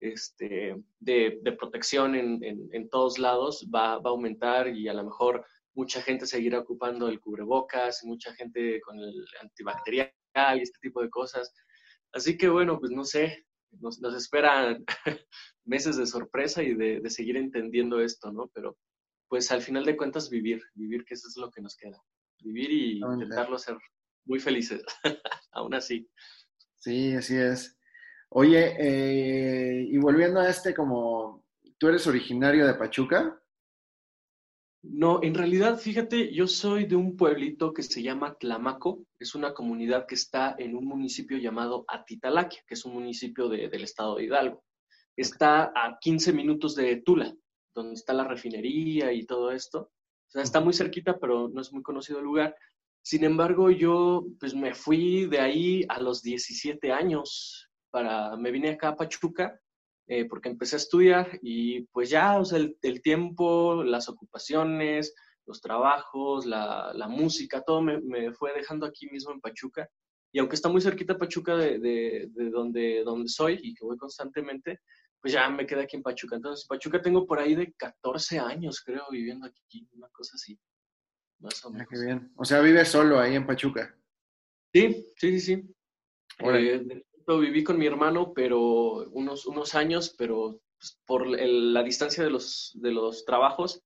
[0.00, 5.04] este, de, protección en, en, en, todos lados va, va a aumentar y a lo
[5.04, 10.12] mejor mucha gente seguirá ocupando el cubrebocas, mucha gente con el antibacterial
[10.56, 11.52] y este tipo de cosas.
[12.12, 13.46] Así que bueno, pues no sé,
[13.80, 14.84] nos, nos esperan
[15.64, 18.50] meses de sorpresa y de, de, seguir entendiendo esto, ¿no?
[18.54, 18.76] Pero
[19.28, 22.02] pues al final de cuentas vivir, vivir que eso es lo que nos queda,
[22.40, 23.76] vivir y oh, intentarlo ser
[24.24, 24.82] muy felices,
[25.52, 26.08] aún así.
[26.76, 27.78] Sí, así es.
[28.30, 31.44] Oye, eh, y volviendo a este como,
[31.78, 33.40] ¿tú eres originario de Pachuca?
[34.82, 39.52] No, en realidad, fíjate, yo soy de un pueblito que se llama Tlamaco, es una
[39.52, 44.16] comunidad que está en un municipio llamado Atitalaquia, que es un municipio de, del estado
[44.16, 44.62] de Hidalgo.
[45.16, 47.34] Está a 15 minutos de Tula,
[47.78, 49.90] donde está la refinería y todo esto.
[50.28, 52.54] O sea, está muy cerquita, pero no es muy conocido el lugar.
[53.02, 58.70] Sin embargo, yo pues me fui de ahí a los 17 años, para, me vine
[58.70, 59.58] acá a Pachuca
[60.06, 65.14] eh, porque empecé a estudiar y pues ya, o sea, el, el tiempo, las ocupaciones,
[65.46, 69.88] los trabajos, la, la música, todo me, me, fue dejando aquí mismo en Pachuca.
[70.32, 73.96] Y aunque está muy cerquita Pachuca de, de, de, donde, donde soy y que voy
[73.96, 74.80] constantemente,
[75.20, 76.36] pues ya me quedé aquí en Pachuca.
[76.36, 80.58] Entonces, Pachuca tengo por ahí de 14 años, creo, viviendo aquí, una cosa así.
[81.40, 81.86] Más o menos.
[81.86, 82.32] Ah, qué bien.
[82.36, 83.96] O sea, vives solo ahí en Pachuca.
[84.72, 85.74] Sí, sí, sí, sí.
[86.40, 88.60] Eh, viví con mi hermano, pero
[89.10, 93.82] unos, unos años, pero pues, por el, la distancia de los, de los trabajos,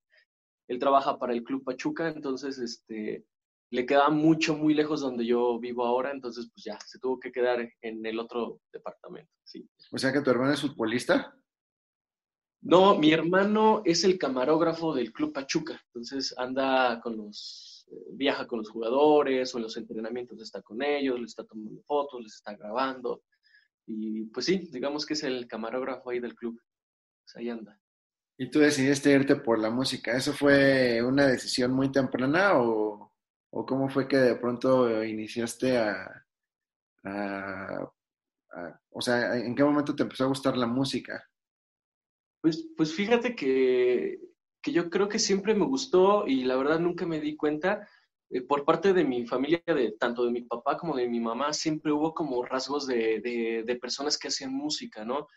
[0.69, 3.25] él trabaja para el Club Pachuca, entonces este,
[3.73, 7.33] le queda mucho, muy lejos donde yo vivo ahora, entonces pues ya, se tuvo que
[7.33, 9.67] quedar en el otro departamento, sí.
[9.91, 11.35] O sea que tu hermano es futbolista.
[12.61, 18.47] No, mi hermano es el camarógrafo del Club Pachuca, entonces anda con los, eh, viaja
[18.47, 22.35] con los jugadores o en los entrenamientos está con ellos, les está tomando fotos, les
[22.35, 23.23] está grabando.
[23.87, 26.61] Y pues sí, digamos que es el camarógrafo ahí del club.
[27.25, 27.81] Pues ahí anda.
[28.37, 30.15] ¿Y tú decidiste irte por la música?
[30.15, 33.12] ¿Eso fue una decisión muy temprana o,
[33.53, 36.25] o cómo fue que de pronto iniciaste a,
[38.91, 41.29] O sea, ¿en qué momento te empezó a gustar la música?
[42.41, 44.19] Pues, pues fíjate que,
[44.63, 47.87] que yo creo que siempre me gustó y la verdad nunca me di cuenta
[48.31, 51.53] eh, por parte de mi familia, de, tanto de mi papá como de mi mamá,
[51.53, 55.29] siempre hubo como rasgos de, de, de personas que hacían música, ¿no?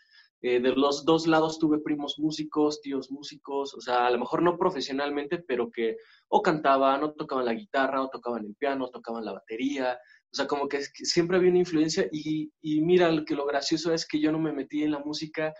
[0.42, 4.42] Eh, de los dos lados tuve primos músicos, tíos músicos, o sea, a lo mejor
[4.42, 5.96] no profesionalmente, pero que
[6.28, 9.98] o cantaban, o tocaban la guitarra, o tocaban el piano, o tocaban la batería,
[10.32, 13.92] o sea, como que, siempre había una influencia y, y mira, lo que lo gracioso
[13.94, 15.54] es que yo no me metí en la música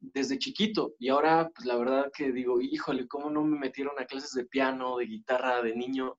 [0.00, 4.06] desde chiquito y ahora, pues la verdad que digo, híjole, ¿cómo no me metieron a
[4.06, 6.18] clases de piano, de guitarra, de niño?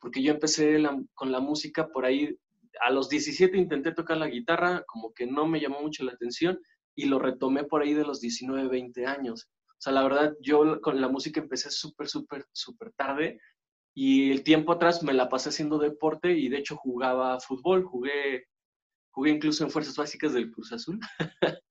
[0.00, 0.82] porque yo empecé
[1.14, 2.36] con la música por ahí,
[2.80, 6.58] a los 17 intenté tocar la guitarra, como que no me llamó mucho la atención
[7.00, 9.48] y lo retomé por ahí de los 19, 20 años.
[9.70, 13.40] O sea, la verdad, yo con la música empecé súper, súper, súper tarde
[13.94, 18.46] y el tiempo atrás me la pasé haciendo deporte y de hecho jugaba fútbol, jugué,
[19.10, 21.00] jugué incluso en Fuerzas Básicas del Cruz Azul.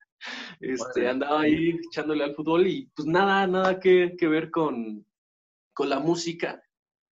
[0.60, 5.06] este, andaba ahí echándole al fútbol y pues nada, nada que, que ver con,
[5.72, 6.60] con la música.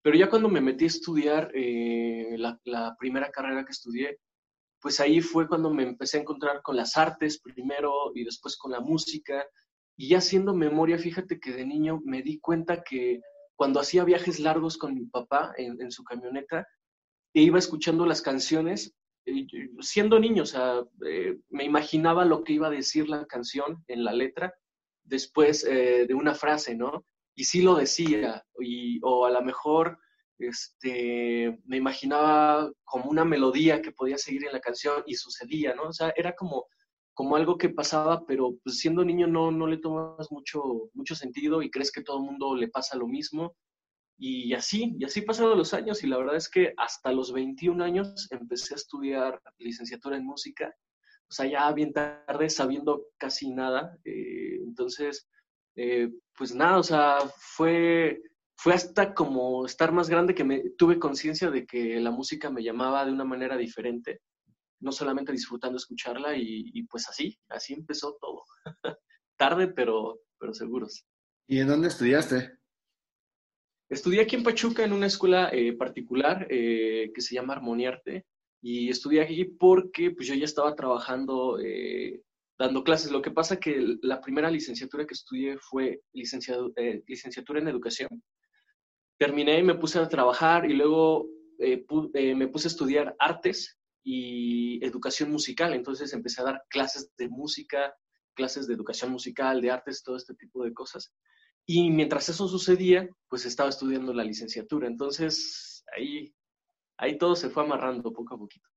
[0.01, 4.19] Pero ya cuando me metí a estudiar eh, la, la, primera carrera que estudié,
[4.81, 8.71] pues ahí fue cuando me empecé a encontrar con las artes primero y después con
[8.71, 9.45] la música.
[9.97, 13.21] Y ya haciendo memoria, fíjate que de niño me di cuenta que
[13.55, 16.65] cuando hacía viajes largos con mi papá en, su camioneta,
[17.33, 18.95] e iba escuchando las canciones,
[19.81, 24.05] siendo niño, o sea, eh, me imaginaba lo que iba a decir la canción en
[24.05, 24.53] la letra
[25.03, 27.05] después eh, de una frase, ¿no?
[27.39, 29.97] y sí lo decía, y, o a lo mejor
[30.39, 35.83] este, me imaginaba como una melodía que podía seguir en la canción y sucedía, ¿no?
[35.83, 36.65] O sea, era como,
[37.13, 41.61] como algo que pasaba, pero pues siendo niño no, no le tomas mucho, mucho sentido
[41.61, 43.55] y crees que todo el mundo le pasa lo mismo.
[44.17, 47.81] Y así, y así pasaron los años y la verdad es que hasta los 21
[47.83, 50.75] años empecé a estudiar licenciatura en música,
[51.29, 53.97] o sea, ya bien tarde, sabiendo casi nada.
[54.03, 55.27] Eh, entonces,
[55.75, 58.21] eh, pues nada, o sea, fue,
[58.61, 62.61] fue hasta como estar más grande que me tuve conciencia de que la música me
[62.61, 64.19] llamaba de una manera diferente,
[64.81, 68.43] no solamente disfrutando escucharla y, y pues así, así empezó todo.
[69.37, 71.05] Tarde, pero, pero seguros.
[71.47, 72.59] ¿Y en dónde estudiaste?
[73.89, 78.25] Estudié aquí en Pachuca en una escuela eh, particular eh, que se llama Armoniarte
[78.61, 82.23] y estudié aquí porque pues, yo ya estaba trabajando eh,
[82.57, 83.09] dando clases.
[83.09, 88.09] Lo que pasa que la primera licenciatura que estudié fue licenciatura en educación.
[89.19, 91.27] Terminé y me puse a trabajar y luego
[91.59, 95.73] me puse a estudiar artes y educación musical.
[95.73, 97.93] Entonces empecé a dar clases de música,
[98.33, 101.11] clases de educación musical, de artes, todo este tipo de cosas.
[101.65, 104.87] Y mientras eso sucedía, pues estaba estudiando la licenciatura.
[104.87, 106.33] Entonces, ahí,
[106.97, 108.67] ahí todo se fue amarrando poco a poquito.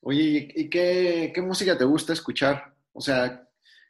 [0.00, 2.74] Oye, ¿y qué, qué música te gusta escuchar?
[2.92, 3.46] O sea,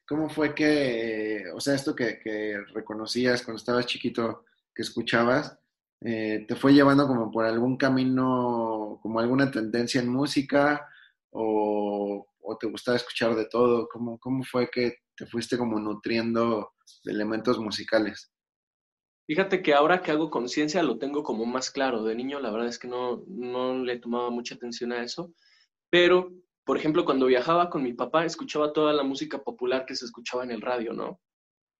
[0.09, 5.59] ¿cómo fue que, o sea, esto que, que reconocías cuando estabas chiquito, que escuchabas,
[6.03, 10.87] eh, te fue llevando como por algún camino, como alguna tendencia en música,
[11.31, 13.89] o, o te gustaba escuchar de todo?
[13.89, 18.31] ¿Cómo, ¿Cómo fue que te fuiste como nutriendo de elementos musicales?
[19.27, 22.05] Fíjate que ahora que hago conciencia lo tengo como más claro.
[22.05, 25.33] De niño la verdad es que no, no le tomaba mucha atención a eso.
[25.91, 26.33] Pero,
[26.65, 30.45] por ejemplo, cuando viajaba con mi papá, escuchaba toda la música popular que se escuchaba
[30.45, 31.21] en el radio, ¿no?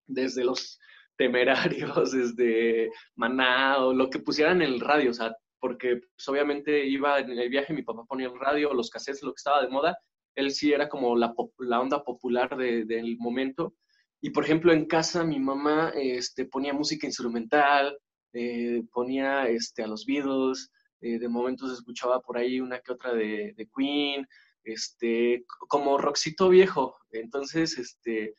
[0.07, 0.79] Desde los
[1.17, 6.85] temerarios, desde Maná o lo que pusieran en el radio, o sea, porque pues, obviamente
[6.85, 9.69] iba en el viaje, mi papá ponía el radio, los cassettes, lo que estaba de
[9.69, 9.97] moda,
[10.35, 11.33] él sí era como la,
[11.79, 13.73] onda popular del momento.
[14.21, 17.97] Y por ejemplo, en casa mi mamá este, ponía música instrumental,
[18.33, 23.13] eh, ponía este, a los Beatles, eh, de momentos escuchaba por ahí una que otra
[23.13, 24.27] de, de, Queen,
[24.63, 26.95] este, como rockcito viejo.
[27.11, 28.35] Entonces, este,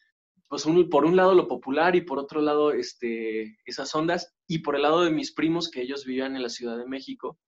[0.49, 4.77] pues por un lado lo popular y por otro lado este, esas ondas, y por
[4.77, 7.39] el lado de mis primos que ellos vivían en la Ciudad de México,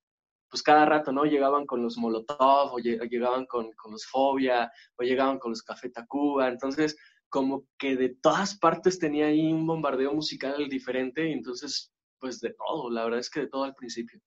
[0.51, 1.25] pues cada rato, ¿no?
[1.25, 5.91] Llegaban con los Molotov, o llegaban con, con los Fobia, o llegaban con los Café
[5.91, 6.97] Tacuba, entonces
[7.31, 12.53] como que de todas partes tenía ahí un bombardeo musical diferente, y entonces, pues de
[12.55, 14.21] todo, la verdad es que de todo al principio.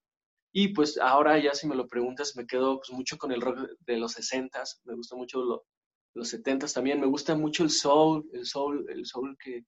[0.52, 3.68] Y pues ahora ya si me lo preguntas, me quedo pues, mucho con el rock
[3.80, 5.64] de los 60s, me gusta mucho lo,
[6.14, 9.64] los 70s también, me gusta mucho el soul, el soul, el soul que,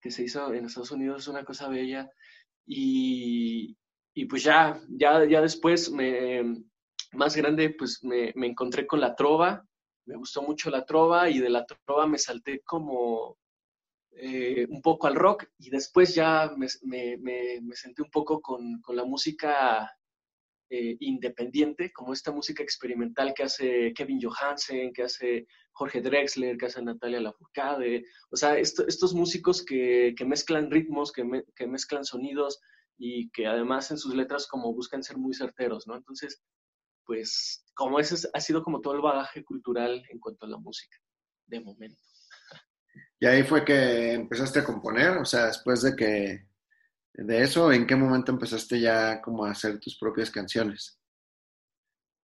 [0.00, 2.10] que se hizo en Estados Unidos es una cosa bella.
[2.66, 3.76] Y,
[4.14, 6.64] y pues ya, ya, ya después, me,
[7.12, 9.64] más grande, pues me, me, encontré con la trova,
[10.06, 13.36] me gustó mucho la trova y de la trova me salté como
[14.12, 15.46] eh, un poco al rock.
[15.58, 19.90] Y después ya me, me, me senté un poco con, con la música
[20.70, 26.66] eh, independiente, como esta música experimental que hace Kevin Johansen, que hace Jorge Drexler, que
[26.66, 32.60] hace Natalia Lafourcade, o sea, estos músicos que, que mezclan ritmos, que, que mezclan sonidos,
[33.02, 35.96] y que además en sus letras como buscan ser muy certeros, ¿no?
[35.96, 36.42] Entonces,
[37.06, 40.98] pues como ese ha sido como todo el bagaje cultural en cuanto a la música,
[41.46, 41.98] de momento.
[43.18, 46.46] Y ahí fue que empezaste a componer, o sea, después de que,
[47.14, 50.98] de eso, ¿en qué momento empezaste ya como a hacer tus propias canciones?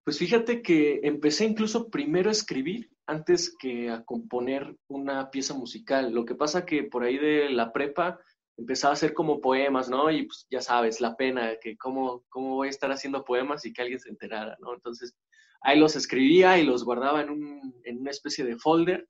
[0.04, 6.12] Pues fíjate que empecé incluso primero a escribir antes que a componer una pieza musical.
[6.12, 8.20] Lo que pasa que por ahí de la prepa
[8.56, 10.10] empezaba a hacer como poemas, ¿no?
[10.10, 13.72] Y pues ya sabes, la pena, que cómo, cómo voy a estar haciendo poemas y
[13.72, 14.74] que alguien se enterara, ¿no?
[14.74, 15.14] Entonces,
[15.60, 19.08] ahí los escribía y los guardaba en, un, en una especie de folder,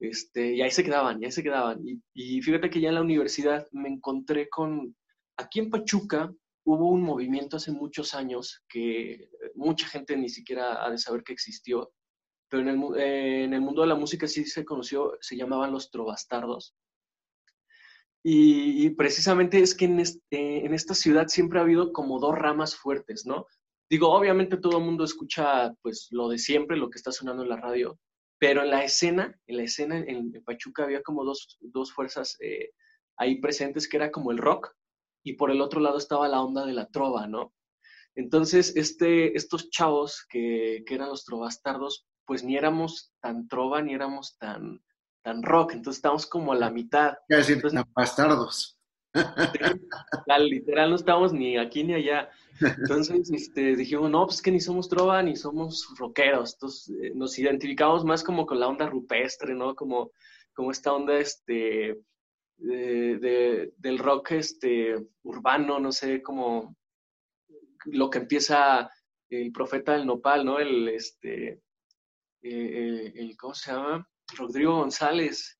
[0.00, 1.80] este, y ahí se quedaban, y ahí se quedaban.
[1.86, 4.94] Y, y fíjate que ya en la universidad me encontré con,
[5.42, 6.32] aquí en Pachuca
[6.64, 11.32] hubo un movimiento hace muchos años que mucha gente ni siquiera ha de saber que
[11.32, 11.92] existió,
[12.48, 15.72] pero en el, eh, en el mundo de la música sí se conoció, se llamaban
[15.72, 16.74] los trovastardos
[18.24, 22.76] y, precisamente es que en, este, en esta ciudad siempre ha habido como dos ramas
[22.76, 23.46] fuertes, ¿no?
[23.90, 27.48] Digo, obviamente todo el mundo escucha pues lo de siempre, lo que está sonando en
[27.48, 27.98] la radio,
[28.38, 32.70] pero en la escena, en la escena en, Pachuca había como dos, dos fuerzas eh,
[33.16, 34.72] ahí presentes, que era como el rock,
[35.22, 37.52] y por el otro lado estaba la onda de la trova, ¿no?
[38.14, 43.94] Entonces, este, estos chavos que, que eran los trovastardos, pues ni éramos tan trova, ni
[43.94, 44.82] éramos tan,
[45.22, 47.14] tan rock, entonces estamos como a la mitad.
[47.28, 48.78] ¿Qué decir, tan bastardos.
[50.38, 52.30] literal no estamos ni aquí ni allá.
[52.60, 56.54] Entonces este, dijimos, no, pues que ni somos trova ni somos rockeros.
[56.54, 59.74] Entonces eh, nos identificamos más como con la onda rupestre, ¿no?
[59.74, 60.12] Como,
[60.54, 62.00] como esta onda este,
[62.56, 66.76] de, del rock este, urbano, no sé, como
[67.86, 68.90] lo que empieza
[69.28, 70.58] el profeta del nopal, ¿no?
[70.58, 71.62] El, este,
[72.42, 74.08] eh, el ¿cómo se llama?
[74.36, 75.58] Rodrigo González.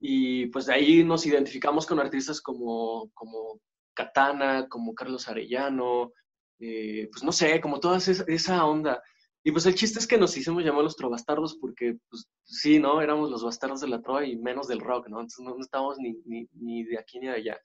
[0.00, 3.60] Y pues de ahí nos identificamos con artistas como, como
[3.94, 6.12] Katana, como Carlos Arellano,
[6.58, 9.02] eh, pues no sé, como toda esa, onda.
[9.46, 13.02] Y pues el chiste es que nos hicimos llamar los trovastardos porque, pues sí, ¿no?
[13.02, 15.20] Éramos los bastardos de la trova y menos del rock, ¿no?
[15.20, 17.60] Entonces no, estábamos ni, ni, ni, de aquí ni de allá.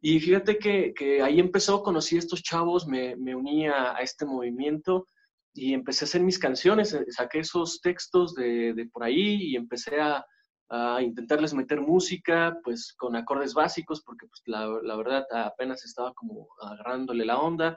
[0.00, 4.24] Y fíjate que, que ahí empezó, conocí a estos chavos, me, me uní a, este
[4.24, 5.06] movimiento
[5.52, 9.56] y empecé a hacer mis canciones, eh, saqué esos textos de, de por ahí y
[9.56, 10.24] empecé a,
[10.70, 16.14] a, intentarles meter música, pues con acordes básicos, porque pues la, la verdad apenas estaba
[16.14, 17.76] como agarrándole la onda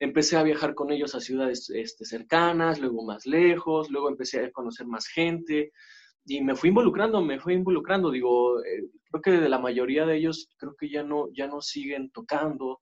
[0.00, 4.50] empecé a viajar con ellos a ciudades este, cercanas, luego más lejos, luego empecé a
[4.50, 5.72] conocer más gente
[6.24, 8.10] y me fui involucrando, me fui involucrando.
[8.10, 11.60] Digo, eh, creo que de la mayoría de ellos creo que ya no, ya no
[11.60, 12.80] siguen tocando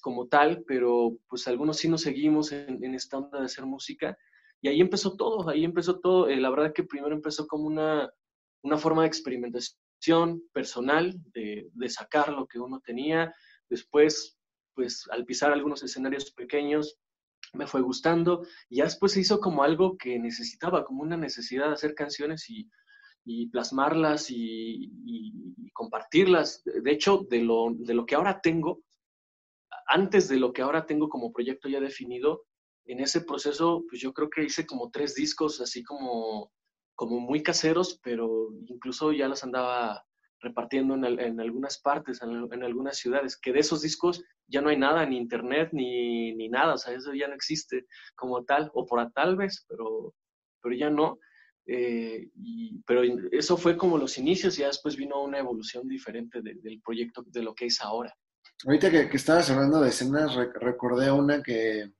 [0.00, 4.16] como tal, pero pues algunos sí nos seguimos en, esta onda de hacer música.
[4.60, 6.28] Y ahí empezó todo, ahí empezó todo.
[6.28, 8.10] Eh, la verdad que primero empezó como una,
[8.62, 13.32] una forma de experimentación personal, de, de sacar lo que uno tenía.
[13.68, 14.37] Después
[14.78, 16.96] pues al pisar algunos escenarios pequeños
[17.52, 21.66] me fue gustando y ya después se hizo como algo que necesitaba, como una necesidad
[21.66, 22.70] de hacer canciones y,
[23.50, 24.92] plasmarlas y,
[25.72, 26.62] compartirlas.
[26.64, 28.84] De hecho, de lo, de lo que ahora tengo,
[29.88, 32.44] antes de lo que ahora tengo como proyecto ya definido,
[32.84, 36.52] en ese proceso, pues yo creo que hice como tres discos así como,
[36.94, 40.04] como muy caseros, pero incluso ya los andaba
[40.40, 45.04] repartiendo en, algunas partes, en, algunas ciudades, que de esos discos ya no hay nada,
[45.04, 49.10] ni internet, ni, ni, nada, o sea, eso ya no existe como tal, o por
[49.12, 50.14] tal vez, pero,
[50.62, 51.18] pero ya no.
[51.66, 56.40] Eh, y, pero eso fue como los inicios y ya después vino una evolución diferente
[56.40, 58.14] del proyecto, de lo que es ahora.
[58.64, 61.92] Ahorita que, estabas hablando de escenas, recordé una que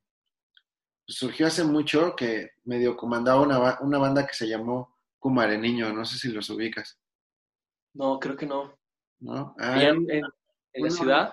[1.07, 6.05] surgió hace mucho, que medio comandaba una, una banda que se llamó Kumare Niño, no
[6.05, 6.99] sé si los ubicas.
[7.99, 8.73] No, creo que no.
[9.19, 9.57] ¿No?
[9.59, 10.07] Ah, en,
[10.73, 11.33] la ciudad?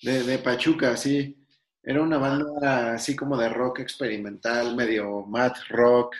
[0.00, 1.36] De, Pachuca, sí.
[1.82, 6.14] Era una banda así como de rock experimental, medio mad rock,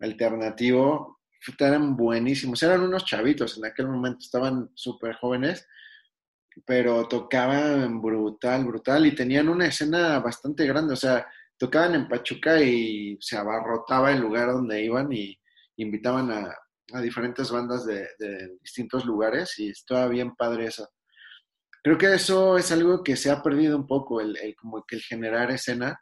[0.00, 1.20] alternativo.
[1.58, 2.62] Eran buenísimos.
[2.62, 5.68] Eran unos chavitos en aquel momento, estaban súper jóvenes,
[6.64, 10.94] pero tocaban brutal, brutal y tenían una escena bastante grande.
[10.94, 11.26] O sea,
[11.58, 15.38] tocaban en Pachuca y se abarrotaba el lugar donde iban y
[15.76, 16.56] invitaban a,
[16.92, 18.08] a diferentes bandas de,
[18.60, 20.88] distintos lugares y estaba bien padre eso.
[21.82, 25.02] Creo que eso es algo que se ha perdido un poco, el, como que el
[25.02, 26.00] generar escena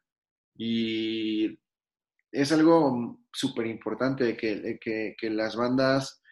[0.57, 1.59] y
[2.32, 6.22] es algo súper importante que, que, que, las bandas,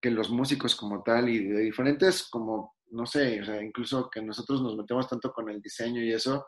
[0.00, 4.22] que los músicos como tal y de diferentes como, no sé, o sea, incluso que
[4.22, 6.46] nosotros nos metemos tanto con el diseño y eso,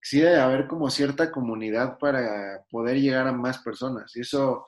[0.00, 4.64] sí debe haber como cierta comunidad para poder llegar a más personas y eso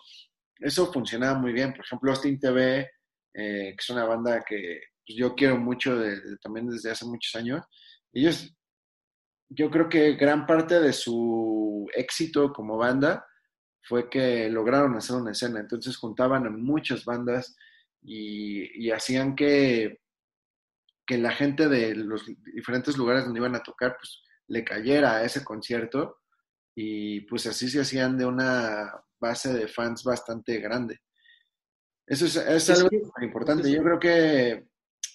[0.64, 1.72] eso funcionaba muy bien.
[1.72, 2.88] Por ejemplo, Austin TV, eh,
[3.34, 6.00] que es una banda que pues, yo quiero mucho
[6.40, 7.62] también desde hace muchos años,
[8.12, 8.56] ellos,
[9.50, 13.26] yo creo que gran parte de su éxito como banda
[13.82, 15.60] fue que lograron hacer una escena.
[15.60, 17.54] Entonces juntaban a muchas bandas
[18.00, 20.00] y, hacían que,
[21.06, 25.24] que la gente de los diferentes lugares donde iban a tocar, pues le cayera a
[25.24, 26.20] ese concierto
[26.74, 28.90] y pues así se hacían de una
[29.24, 31.00] base de fans bastante grande.
[32.06, 33.70] Eso es, algo muy importante.
[33.70, 34.66] Yo creo que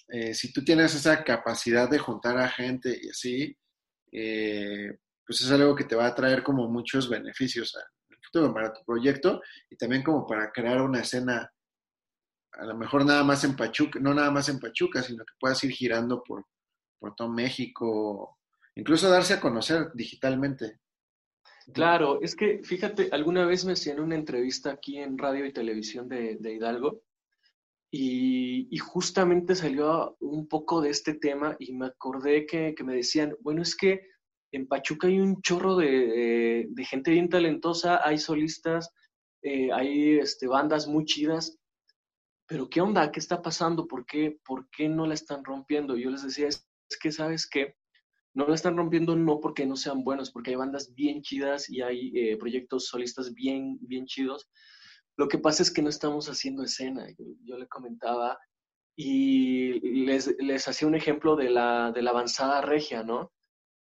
[0.08, 3.56] eh, si tú tienes esa capacidad de juntar a gente y así,
[4.12, 7.72] eh, pues es algo que te va a traer como muchos beneficios
[8.32, 11.52] para tu proyecto y también como para crear una escena,
[12.52, 15.62] a lo mejor nada más en Pachuca, no nada más en Pachuca, sino que puedas
[15.64, 16.44] ir girando por,
[16.98, 18.38] por todo México,
[18.74, 20.79] incluso darse a conocer digitalmente.
[21.72, 26.08] Claro, es que fíjate, alguna vez me hacían una entrevista aquí en radio y televisión
[26.08, 27.02] de, Hidalgo
[27.90, 33.62] y, justamente salió un poco de este tema y me acordé que, me decían, bueno,
[33.62, 34.06] es que
[34.52, 38.92] en Pachuca hay un chorro de, gente bien talentosa, hay solistas,
[39.42, 41.58] eh, hay este, bandas muy chidas,
[42.46, 43.12] pero ¿qué onda?
[43.12, 43.86] ¿Qué está pasando?
[43.86, 45.96] ¿Por qué, ¿Por qué no la están rompiendo?
[45.96, 47.76] Yo les decía, es, es que, ¿sabes qué?
[48.34, 51.82] No la están rompiendo no porque no sean buenos, porque hay bandas bien chidas y
[51.82, 54.48] hay eh, proyectos solistas bien, bien chidos.
[55.16, 57.06] Lo que pasa es que no estamos haciendo escena.
[57.44, 58.38] Yo, le comentaba
[58.96, 63.32] y les, les, hacía un ejemplo de la, de la avanzada regia, ¿no?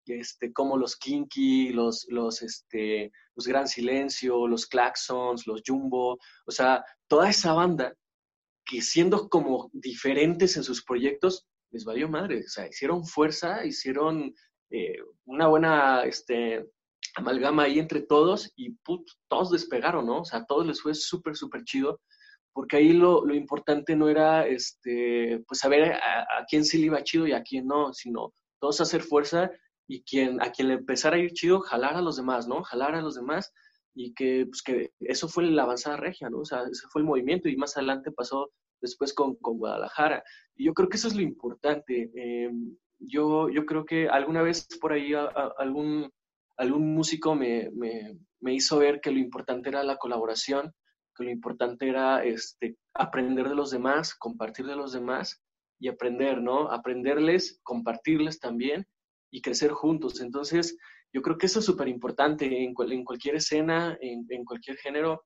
[0.06, 6.52] Este, como los Kinky, los, los, este, los Gran Silencio, los Claxons, los Jumbo, o
[6.52, 7.94] sea, toda esa banda
[8.66, 12.40] que siendo como diferentes en sus proyectos, les valió madre.
[12.40, 14.34] O sea, hicieron fuerza, hicieron
[14.72, 16.66] eh, una buena este,
[17.16, 18.78] amalgama ahí entre todos y
[19.28, 20.22] todos despegaron, ¿no?
[20.22, 22.02] O sea, a todos les fue súper, súper chido,
[22.54, 27.04] porque ahí lo, lo, importante no era, este, pues, saber a, quién sí le iba
[27.04, 29.52] chido y a quién no, sino todos hacer fuerza
[29.88, 32.64] y quien, a quien le empezara a ir chido, jalar a los demás, ¿no?
[32.64, 33.52] Jalar a los demás
[33.96, 36.40] y que, pues, que eso fue la avanzada regia, ¿no?
[36.40, 38.52] O sea, ese fue el movimiento y más adelante pasó
[38.82, 40.24] después con, con Guadalajara.
[40.56, 42.12] Y yo creo que eso es lo importante.
[42.14, 45.14] Em, yo, yo creo que alguna vez por ahí
[45.58, 46.12] algún,
[46.58, 50.74] algún músico me, me, me, hizo ver que lo importante era la colaboración,
[51.16, 55.42] que lo importante era este, aprender de los demás, compartir de los demás
[55.80, 56.70] y aprender, ¿no?
[56.72, 58.86] Aprenderles, compartirles también
[59.32, 60.20] y crecer juntos.
[60.20, 60.78] Entonces,
[61.14, 65.24] yo creo que eso es súper importante en, en, cualquier escena, en, en, cualquier género,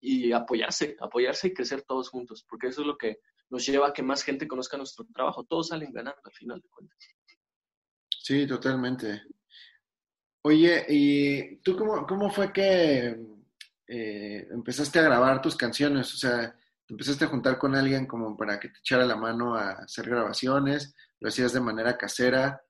[0.00, 3.20] y apoyarse, apoyarse y crecer todos juntos, porque eso es lo que
[3.50, 5.44] nos lleva a que más gente conozca nuestro trabajo.
[5.44, 6.98] Todos salen ganando al final de cuentas.
[8.18, 9.22] Sí, totalmente.
[10.42, 13.18] Oye, ¿y tú cómo, cómo fue que
[13.86, 16.14] eh, empezaste a grabar tus canciones?
[16.14, 19.54] O sea, ¿te empezaste a juntar con alguien como para que te echara la mano
[19.54, 20.94] a hacer grabaciones?
[21.18, 22.62] ¿Lo hacías de manera casera?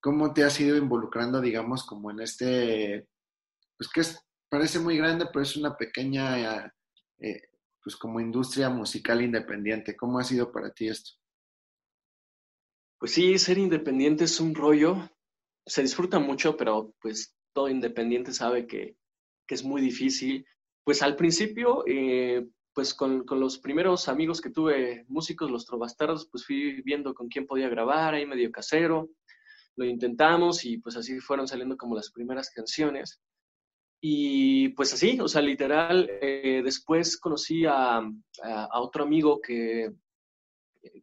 [0.00, 3.06] ¿Cómo te has ido involucrando, digamos, como en este,
[3.76, 4.18] pues que es,
[4.50, 6.74] parece muy grande, pero es una pequeña,
[7.18, 7.42] eh,
[7.82, 9.96] pues como industria musical independiente?
[9.96, 11.12] ¿Cómo ha sido para ti esto?
[12.98, 15.10] Pues sí, ser independiente es un rollo.
[15.64, 18.96] Se disfruta mucho, pero pues todo independiente sabe que,
[19.46, 20.44] que es muy difícil.
[20.84, 26.28] Pues al principio, eh, pues con, con, los primeros amigos que tuve, músicos, los trovastardos,
[26.30, 29.08] pues fui viendo con quién podía grabar, ahí medio casero
[29.76, 33.20] lo intentamos y pues así fueron saliendo como las primeras canciones.
[34.00, 39.90] Y pues así, o sea, literal, eh, después conocí a, a, otro amigo que,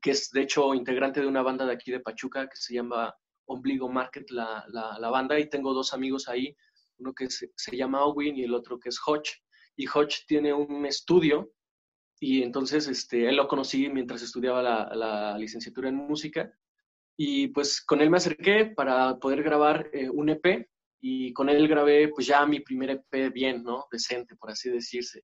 [0.01, 3.15] que es de hecho integrante de una banda de aquí de Pachuca que se llama
[3.45, 6.55] Ombligo Market, la, la, la banda, y tengo dos amigos ahí,
[6.97, 9.43] uno que se, se llama Owen y el otro que es Hodge.
[9.75, 11.51] Y Hodge tiene un estudio
[12.19, 16.51] y entonces este, él lo conocí mientras estudiaba la, la licenciatura en música
[17.15, 20.67] y pues con él me acerqué para poder grabar eh, un EP
[20.99, 23.85] y con él grabé pues ya mi primer EP bien, ¿no?
[23.91, 25.23] Decente, por así decirse.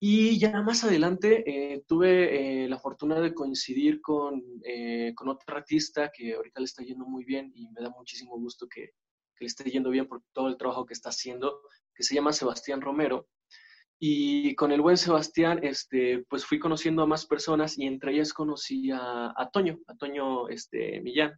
[0.00, 4.42] Y ya más adelante eh, tuve eh, la fortuna de coincidir con,
[5.16, 8.68] con otro artista que ahorita le está yendo muy bien y me da muchísimo gusto
[8.68, 8.92] que,
[9.38, 11.62] que le esté yendo bien por todo el trabajo que está haciendo,
[11.94, 13.28] que se llama Sebastián Romero.
[14.00, 18.32] Y con el buen Sebastián, este, pues fui conociendo a más personas y entre ellas
[18.32, 21.36] conocí a, a Toño, a Toño este, Millán,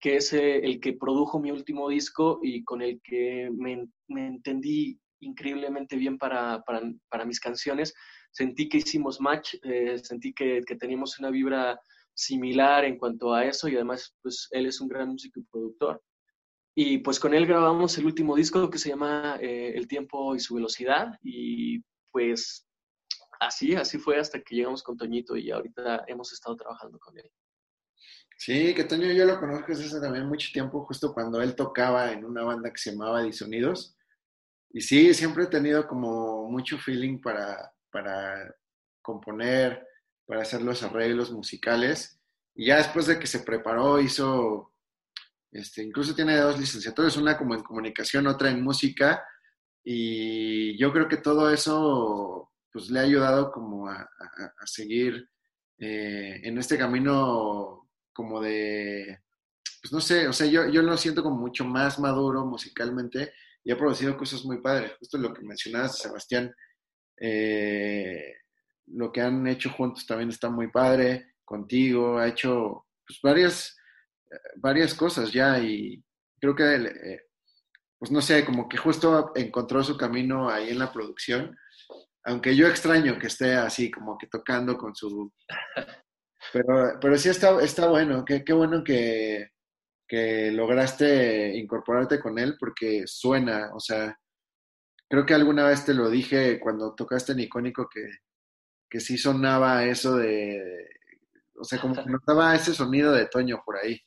[0.00, 4.26] que es eh, el que produjo mi último disco y con el que me, me
[4.26, 6.80] entendí increíblemente bien para, para,
[7.10, 7.94] para, mis canciones.
[8.30, 11.78] Sentí que hicimos match, eh, sentí que, que, teníamos una vibra
[12.14, 16.02] similar en cuanto a eso y además pues él es un gran músico y productor.
[16.74, 20.40] Y pues con él grabamos el último disco que se llama eh, El tiempo y
[20.40, 21.18] su velocidad.
[21.22, 22.66] Y pues
[23.40, 27.30] así, así fue hasta que llegamos con Toñito y ahorita hemos estado trabajando con él.
[28.40, 32.10] Sí, que Toño yo lo conozco desde hace también mucho tiempo, justo cuando él tocaba
[32.10, 33.94] en una banda que se llamaba Disonidos.
[34.70, 38.54] Y sí, siempre he tenido como mucho feeling para, para
[39.02, 39.86] componer,
[40.24, 42.18] para hacer los arreglos musicales.
[42.54, 44.72] Y ya después de que se preparó, hizo
[45.52, 49.22] este, incluso tiene dos licenciaturas, una como en comunicación, otra en música,
[49.84, 54.08] y yo creo que todo eso pues le ha ayudado como a,
[54.64, 55.28] seguir
[55.76, 57.79] eh, en este camino
[58.12, 59.20] como de,
[59.82, 63.32] pues no sé, o sea, yo, yo lo siento como mucho más maduro musicalmente
[63.64, 66.54] y ha producido cosas muy padres, justo lo que mencionabas, Sebastián,
[67.20, 68.34] eh,
[68.86, 73.76] lo que han hecho juntos también está muy padre, contigo, ha hecho pues, varias
[74.56, 76.02] varias cosas ya y
[76.40, 77.20] creo que, eh,
[77.98, 81.56] pues no sé, como que justo encontró su camino ahí en la producción,
[82.24, 85.32] aunque yo extraño que esté así, como que tocando con su...
[86.52, 89.50] Pero, pero sí está, está bueno, qué, qué bueno que,
[90.08, 94.18] que lograste incorporarte con él porque suena, o sea,
[95.08, 98.08] creo que alguna vez te lo dije cuando tocaste en Icónico que,
[98.88, 100.88] que sí sonaba eso de,
[101.56, 104.00] o sea, como que notaba ese sonido de Toño por ahí.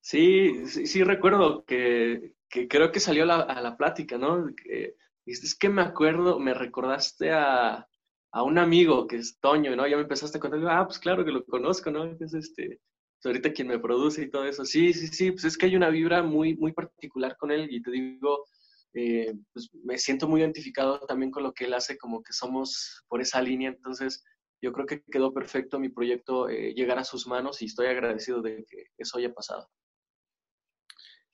[0.00, 4.46] Sí, sí, recuerdo que, creo que salió a la plática, ¿no?
[4.56, 7.86] Que, es que me acuerdo, me recordaste a,
[8.34, 9.86] un amigo que es Toño, ¿no?
[9.86, 12.04] Ya me empezaste a contar, ah, pues claro que lo conozco, ¿no?
[12.04, 12.80] Es este,
[13.20, 14.64] pues ahorita quien me produce y todo eso.
[14.64, 17.82] Sí, sí, sí, pues es que hay una vibra muy, muy particular con él y
[17.82, 18.44] te digo,
[18.94, 23.04] eh, pues me siento muy identificado también con lo que él hace, como que somos
[23.08, 24.24] por esa línea, entonces
[24.60, 28.42] yo creo que quedó perfecto mi proyecto eh, llegar a sus manos y estoy agradecido
[28.42, 29.68] de que eso haya pasado.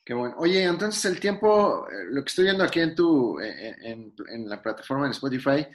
[0.05, 0.35] Qué bueno.
[0.39, 4.61] Oye, entonces el tiempo, eh, lo que estoy viendo aquí en tu, en, en, la
[4.61, 5.67] plataforma de Spotify,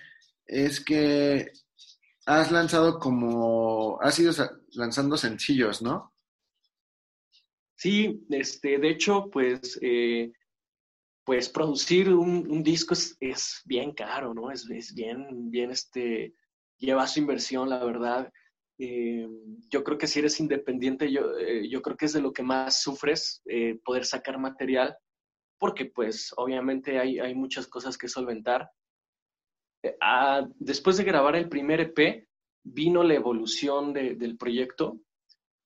[0.50, 1.52] es que
[2.26, 4.34] has lanzado como, has ido
[4.74, 6.14] lanzando sencillos, ¿no?
[7.76, 9.80] Sí, este, de hecho, pues
[11.30, 14.50] pues producir un, disco es, bien caro, ¿no?
[14.50, 16.34] Es, es, bien, bien, este,
[16.80, 18.34] lleva su inversión, la verdad.
[18.80, 19.28] Eh,
[19.70, 22.42] yo creo que si eres independiente, yo, eh, yo creo que es de lo que
[22.42, 24.98] más sufres, eh, poder sacar material,
[25.60, 28.68] porque pues obviamente hay, hay muchas cosas que solventar.
[30.02, 32.28] Ah, después de grabar el primer EP,
[32.64, 35.00] vino la evolución del proyecto,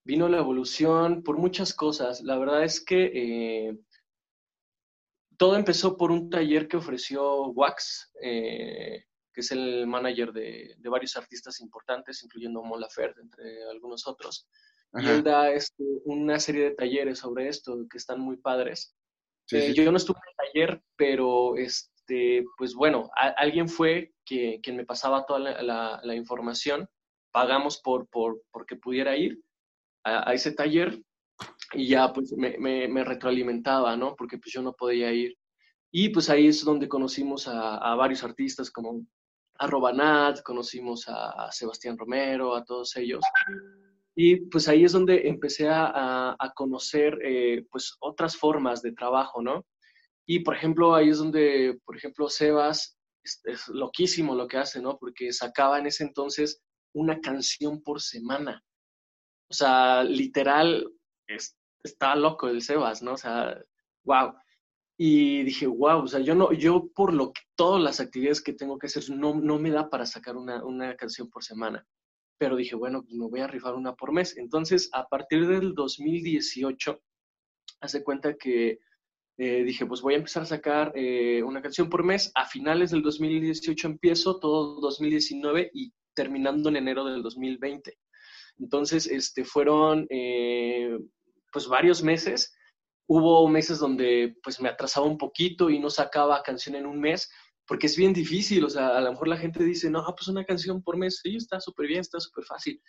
[0.04, 2.22] vino la evolución por muchas cosas.
[2.22, 3.78] La verdad es que
[5.38, 8.12] todo empezó por un taller que ofreció Wax,
[9.34, 14.48] que es el manager de, varios artistas importantes, incluyendo Mon Laferte, entre algunos otros.
[14.94, 18.96] Y él da este, una serie de talleres sobre esto que están muy padres.
[19.52, 21.93] Eh, yo no estuve en el taller, pero este,
[22.58, 26.88] pues bueno, alguien fue que, quien me pasaba toda la, información.
[27.32, 29.42] Pagamos por, por porque pudiera ir
[30.04, 31.02] a, ese taller
[31.74, 34.16] y ya pues me, me, retroalimentaba, ¿no?
[34.16, 35.36] Porque pues yo no podía ir.
[35.92, 39.06] Y pues ahí es donde conocimos a, a varios artistas como
[39.60, 43.24] a Robanat, conocimos a, Sebastián Romero, a todos ellos.
[44.16, 49.66] Y pues ahí es donde empecé a, conocer eh, pues otras formas de trabajo, ¿no?
[50.26, 54.98] Y por ejemplo, ahí es donde, por ejemplo, Sebas es, loquísimo lo que hace, ¿no?
[54.98, 56.62] Porque sacaba en ese entonces
[56.94, 58.64] una canción por semana.
[59.50, 60.90] O sea, literal,
[61.84, 63.14] está loco el Sebas, ¿no?
[63.14, 63.62] O sea,
[64.06, 64.34] wow.
[64.98, 68.54] Y dije, wow, o sea, yo no, yo por lo que todas las actividades que
[68.54, 71.86] tengo que hacer no, no me da para sacar una, una canción por semana.
[72.38, 74.38] Pero dije, bueno, pues me voy a rifar una por mes.
[74.38, 77.02] Entonces, a partir del 2018,
[77.82, 78.80] hace cuenta que
[79.38, 82.32] eh, dije, pues voy a empezar a sacar eh, una canción por mes.
[82.36, 87.98] A finales del 2018 empiezo, todo 2019 y terminando en enero del 2020.
[88.60, 90.98] Entonces, este, fueron eh,
[91.52, 92.54] pues varios meses
[93.08, 97.30] Hubo meses donde pues me atrasaba un poquito y no sacaba canción en un mes,
[97.68, 100.46] porque es bien difícil, o sea, a lo mejor la gente dice, no, pues una
[100.46, 102.82] canción por mes, sí, está súper bien, está súper fácil,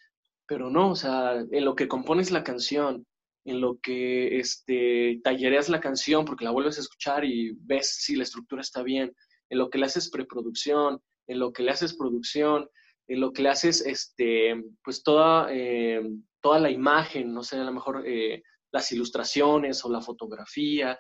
[0.47, 3.07] pero no, o sea, en lo que compones la canción,
[3.45, 8.17] en lo que este, tallereas la canción porque la vuelves a escuchar y ves si
[8.17, 9.15] la estructura está bien,
[9.51, 12.69] en lo que le haces preproducción, en lo que le haces producción,
[13.07, 16.01] en lo que le haces, este, pues toda, eh,
[16.41, 18.43] toda la imagen, no sé, a lo mejor eh,
[18.73, 20.99] las ilustraciones o la fotografía,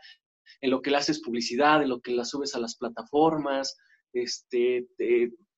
[0.60, 3.76] en lo que le haces publicidad, en lo que la subes a las plataformas,
[4.12, 4.86] este,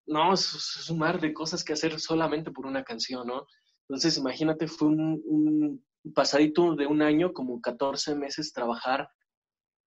[0.07, 3.47] no, es, un mar de cosas que hacer solamente por una canción, ¿no?
[3.89, 5.85] Entonces, imagínate, fue un,
[6.15, 9.11] pasadito de un año, como 14 meses trabajar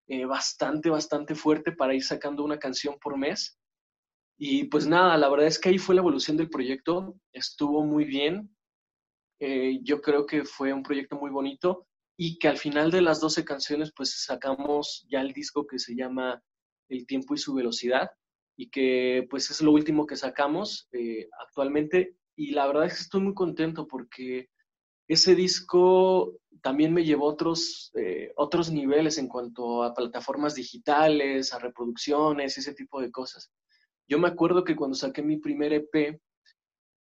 [0.07, 3.59] eh, bastante, bastante fuerte para ir sacando una canción por mes.
[4.37, 8.05] Y pues nada, la verdad es que ahí fue la evolución del proyecto, estuvo muy
[8.05, 8.55] bien.
[9.39, 13.21] Eh, yo creo que fue un proyecto muy bonito y que al final de las
[13.21, 16.41] 12 canciones pues sacamos ya el disco que se llama
[16.89, 18.09] El tiempo y su velocidad
[18.57, 23.01] y que pues es lo último que sacamos eh, actualmente y la verdad es que
[23.03, 24.49] estoy muy contento porque
[25.09, 31.53] ese disco también me llevó a otros, eh, otros niveles en cuanto a plataformas digitales,
[31.53, 33.51] a reproducciones, ese tipo de cosas.
[34.07, 36.21] Yo me acuerdo que cuando saqué mi primer EP,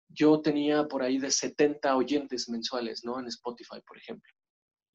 [0.09, 3.21] yo tenía por ahí de 70 oyentes mensuales, ¿no?
[3.21, 4.33] En Spotify, por ejemplo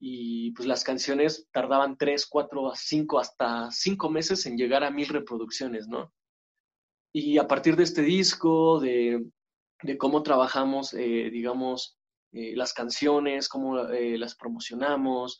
[0.05, 5.07] y pues las canciones tardaban tres, cuatro, cinco, hasta cinco meses en llegar a mil
[5.07, 6.11] reproducciones, ¿no?
[7.13, 9.25] Y a partir de este disco, de,
[9.97, 11.97] cómo trabajamos, eh, digamos,
[12.33, 15.39] eh, las canciones, cómo eh, las promocionamos,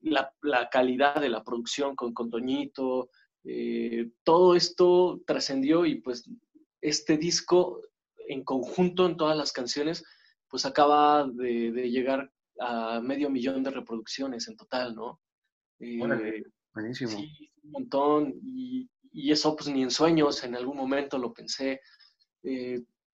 [0.00, 3.10] la, calidad de la producción con, con Toñito,
[4.24, 6.28] todo esto trascendió y pues
[6.80, 7.82] este disco
[8.26, 10.04] en conjunto en todas las canciones,
[10.48, 15.20] pues acaba de, de llegar a medio millón de reproducciones en total, ¿no?
[15.80, 17.10] Eh, buenísimo.
[17.10, 18.34] Sí, un montón.
[18.42, 21.80] Y, eso, pues ni en sueños, en algún momento lo pensé.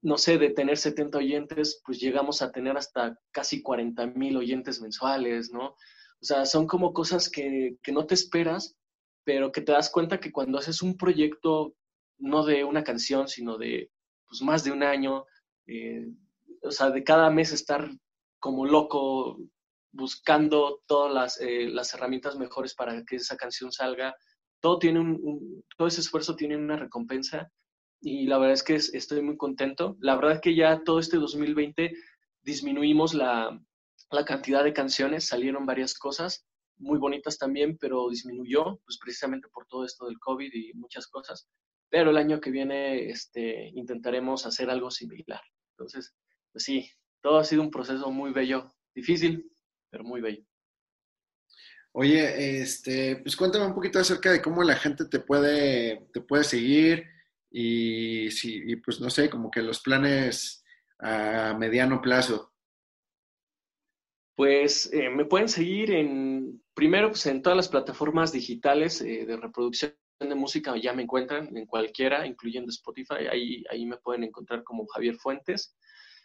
[0.05, 4.81] No sé, de tener 70 oyentes, pues llegamos a tener hasta casi 40 mil oyentes
[4.81, 5.69] mensuales, ¿no?
[5.69, 8.77] O sea, son como cosas que, que, no te esperas,
[9.25, 11.75] pero que te das cuenta que cuando haces un proyecto,
[12.19, 13.91] no de una canción, sino de
[14.29, 15.25] pues, más de un año,
[15.67, 16.07] eh,
[16.63, 17.91] o sea, de cada mes estar
[18.39, 19.39] como loco
[19.93, 24.15] buscando todas eh, las, herramientas mejores para que esa canción salga.
[24.61, 27.51] Todo, tiene un, todo ese esfuerzo tiene una recompensa
[28.05, 29.97] y la verdad es que estoy muy contento.
[29.99, 31.95] La verdad es que ya todo este 2020
[32.43, 33.59] disminuimos la,
[34.11, 36.47] la cantidad de canciones, salieron varias cosas
[36.77, 41.49] muy bonitas también, pero disminuyó, pues precisamente por todo esto del COVID y muchas cosas.
[41.89, 45.41] Pero el año que viene este, intentaremos hacer algo similar.
[45.71, 46.15] Entonces,
[46.53, 46.91] pues sí,
[47.23, 49.51] todo ha sido un proceso muy bello, difícil,
[49.91, 50.45] pero muy bello.
[51.93, 56.45] Oye, este, pues cuéntame un poquito acerca de cómo la gente te puede, te puede
[56.45, 57.14] seguir
[57.57, 60.65] y, si, y pues no sé, como que los planes
[60.99, 62.53] a mediano plazo.
[64.37, 69.37] Pues eh, me pueden seguir en, primero, pues en todas las plataformas digitales eh, de
[69.37, 74.65] reproducción de música, ya me encuentran en cualquiera, incluyendo Spotify, ahí, ahí me pueden encontrar
[74.65, 75.77] como Javier Fuentes.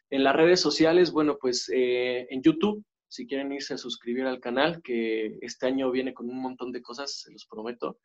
[0.10, 4.40] En las redes sociales, bueno, pues eh, en YouTube, si quieren irse a suscribir al
[4.40, 8.00] canal, que este año viene con un montón de cosas, se los prometo.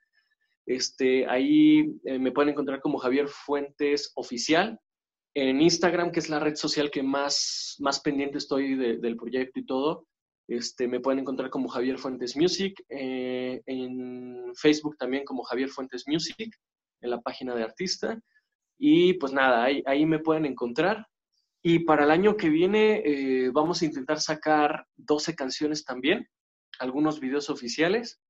[0.67, 4.79] Este, ahí me pueden encontrar como Javier Fuentes Oficial,
[5.35, 9.67] en Instagram, que es la red social que más, más pendiente estoy del proyecto y
[9.67, 10.07] todo,
[10.47, 16.05] este, me pueden encontrar como Javier Fuentes Music, eh, en Facebook también como Javier Fuentes
[16.07, 16.55] Music,
[17.01, 18.21] en la página de artista.
[18.79, 21.07] Y pues nada, ahí, ahí me pueden encontrar.
[21.63, 26.29] Y para el año que viene eh, vamos a intentar sacar 12 canciones también,
[26.79, 28.21] algunos videos oficiales.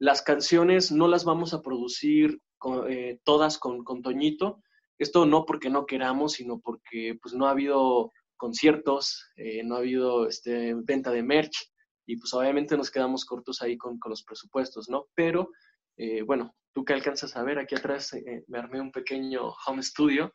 [0.00, 2.40] Las canciones no las vamos a producir
[2.88, 4.62] eh, todas con, con Toñito,
[4.98, 9.78] esto no porque no queramos, sino porque pues no ha habido conciertos, eh, no ha
[9.78, 11.70] habido este, venta de merch
[12.06, 15.06] y pues obviamente nos quedamos cortos ahí con, los presupuestos, ¿no?
[15.14, 15.50] Pero
[15.98, 20.32] eh, bueno, tú que alcanzas a ver, aquí atrás me armé un pequeño home studio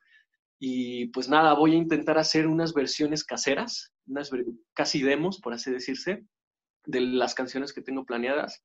[0.60, 4.30] y pues nada, voy a intentar hacer unas versiones caseras, unas
[4.74, 6.24] casi demos, por así decirse,
[6.86, 8.64] de las canciones que tengo planeadas.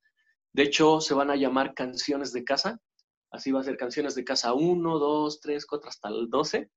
[0.52, 2.80] De hecho, se van a llamar canciones de casa
[3.30, 6.70] Así va a ser canciones de casa 1, 2, 3, 4, hasta el 12.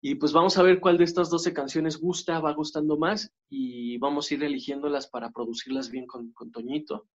[0.00, 3.96] Y pues vamos a ver cuál de estas 12 canciones gusta, va gustando más y
[3.98, 7.08] vamos a ir eligiéndolas para producirlas bien con, con Toñito.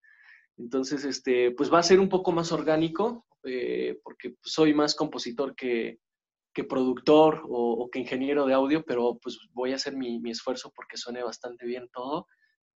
[0.57, 5.55] Entonces, este, pues va a ser un poco más orgánico eh, porque soy más compositor
[5.55, 5.99] que,
[6.53, 10.31] que productor o, o, que ingeniero de audio, pero pues voy a hacer mi, mi
[10.31, 12.27] esfuerzo porque suene bastante bien todo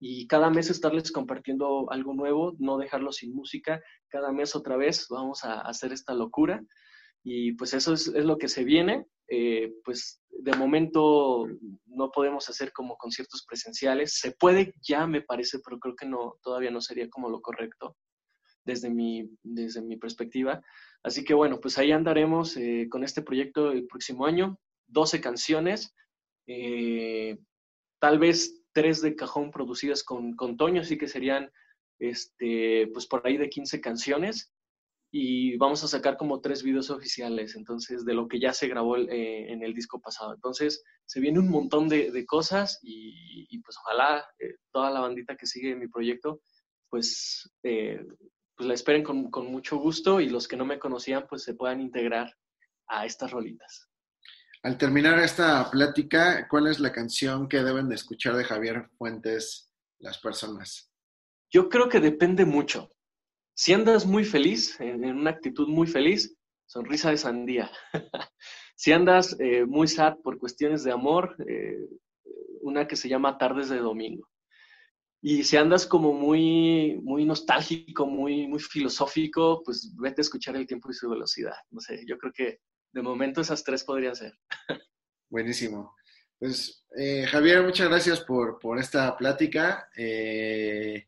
[0.05, 5.07] y cada mes estarles compartiendo algo nuevo, no dejarlo sin música, cada mes otra vez
[5.09, 6.61] vamos a hacer esta locura
[7.23, 9.05] y pues eso es, lo que se viene.
[9.29, 11.47] Eh, pues de momento
[11.85, 16.35] no podemos hacer como conciertos presenciales, se puede ya me parece, pero creo que no,
[16.43, 17.95] todavía no sería como lo correcto
[18.65, 20.61] desde mi, desde mi perspectiva.
[21.01, 25.95] Así que bueno, pues ahí andaremos eh, con este proyecto el próximo año, 12 canciones,
[26.45, 27.37] eh,
[28.01, 31.51] tal vez tres de cajón producidas con, con Toño, así que serían
[31.99, 34.53] este, pues por ahí de 15 canciones
[35.15, 38.97] y vamos a sacar como tres videos oficiales, entonces, de lo que ya se grabó
[38.97, 40.33] eh, en el disco pasado.
[40.33, 45.45] Entonces, se viene un montón de, cosas y, pues ojalá eh, toda la bandita que
[45.45, 46.41] sigue mi proyecto,
[46.89, 48.03] pues, eh,
[48.55, 51.53] pues la esperen con, con mucho gusto y los que no me conocían, pues se
[51.53, 52.35] puedan integrar
[52.87, 53.92] a estas rolitas.
[54.63, 59.69] Al terminar esta plática, ¿cuál es la canción que deben de escuchar de Javier Fuentes
[59.99, 60.89] las personas?
[61.51, 62.89] Yo creo que depende mucho.
[63.53, 67.69] Si andas muy feliz, en, una actitud muy feliz, sonrisa de sandía.
[68.77, 71.85] si andas eh, muy sad por cuestiones de amor, eh,
[72.61, 74.29] una que se llama Tardes de Domingo.
[75.21, 80.67] Y si andas como muy, muy nostálgico, muy, muy filosófico, pues vete a escuchar El
[80.67, 81.57] tiempo y su velocidad.
[81.69, 82.59] No sé, yo creo que
[82.93, 84.33] de momento esas tres podrían ser.
[85.29, 85.95] Buenísimo.
[86.39, 89.89] Pues eh, Javier, muchas gracias por, esta plática.
[89.95, 91.07] Eh,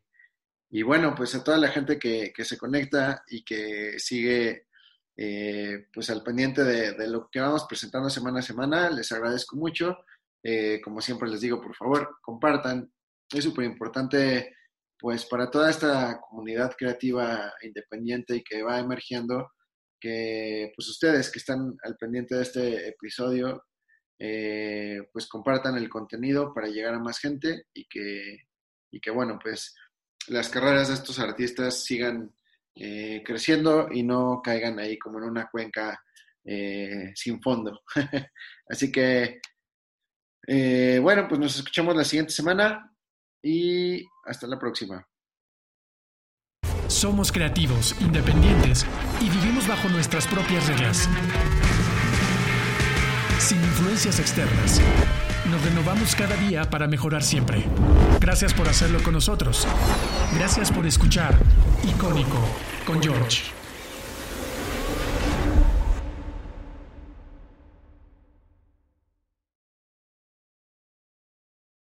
[0.70, 4.66] y bueno, pues a toda la gente que, se conecta y que sigue
[5.16, 9.96] eh, pues al pendiente de, lo que vamos presentando semana a semana, les agradezco mucho.
[10.82, 12.90] como siempre les digo, por favor, compartan.
[13.32, 14.56] Es súper importante
[14.98, 19.50] pues para toda esta comunidad creativa independiente y que va emergiendo,
[20.00, 23.64] que pues ustedes que están al pendiente de este episodio,
[24.18, 28.44] eh, pues compartan el contenido para llegar a más gente y que,
[28.90, 29.74] y que bueno, pues
[30.28, 32.34] las carreras de estos artistas sigan
[32.74, 36.00] eh, creciendo y no caigan ahí como en una cuenca
[36.44, 37.82] eh, sin fondo.
[38.68, 39.40] Así que,
[41.00, 42.90] bueno, pues nos escuchamos la siguiente semana
[43.42, 45.06] y hasta la próxima.
[46.88, 48.86] Somos creativos, independientes
[49.20, 51.08] y vivimos bajo nuestras propias reglas.
[53.38, 54.80] Sin influencias externas.
[55.50, 57.64] Nos renovamos cada día para mejorar siempre.
[58.20, 59.66] Gracias por hacerlo con nosotros.
[60.36, 61.36] Gracias por escuchar
[61.84, 62.38] Icónico
[62.86, 63.55] con George.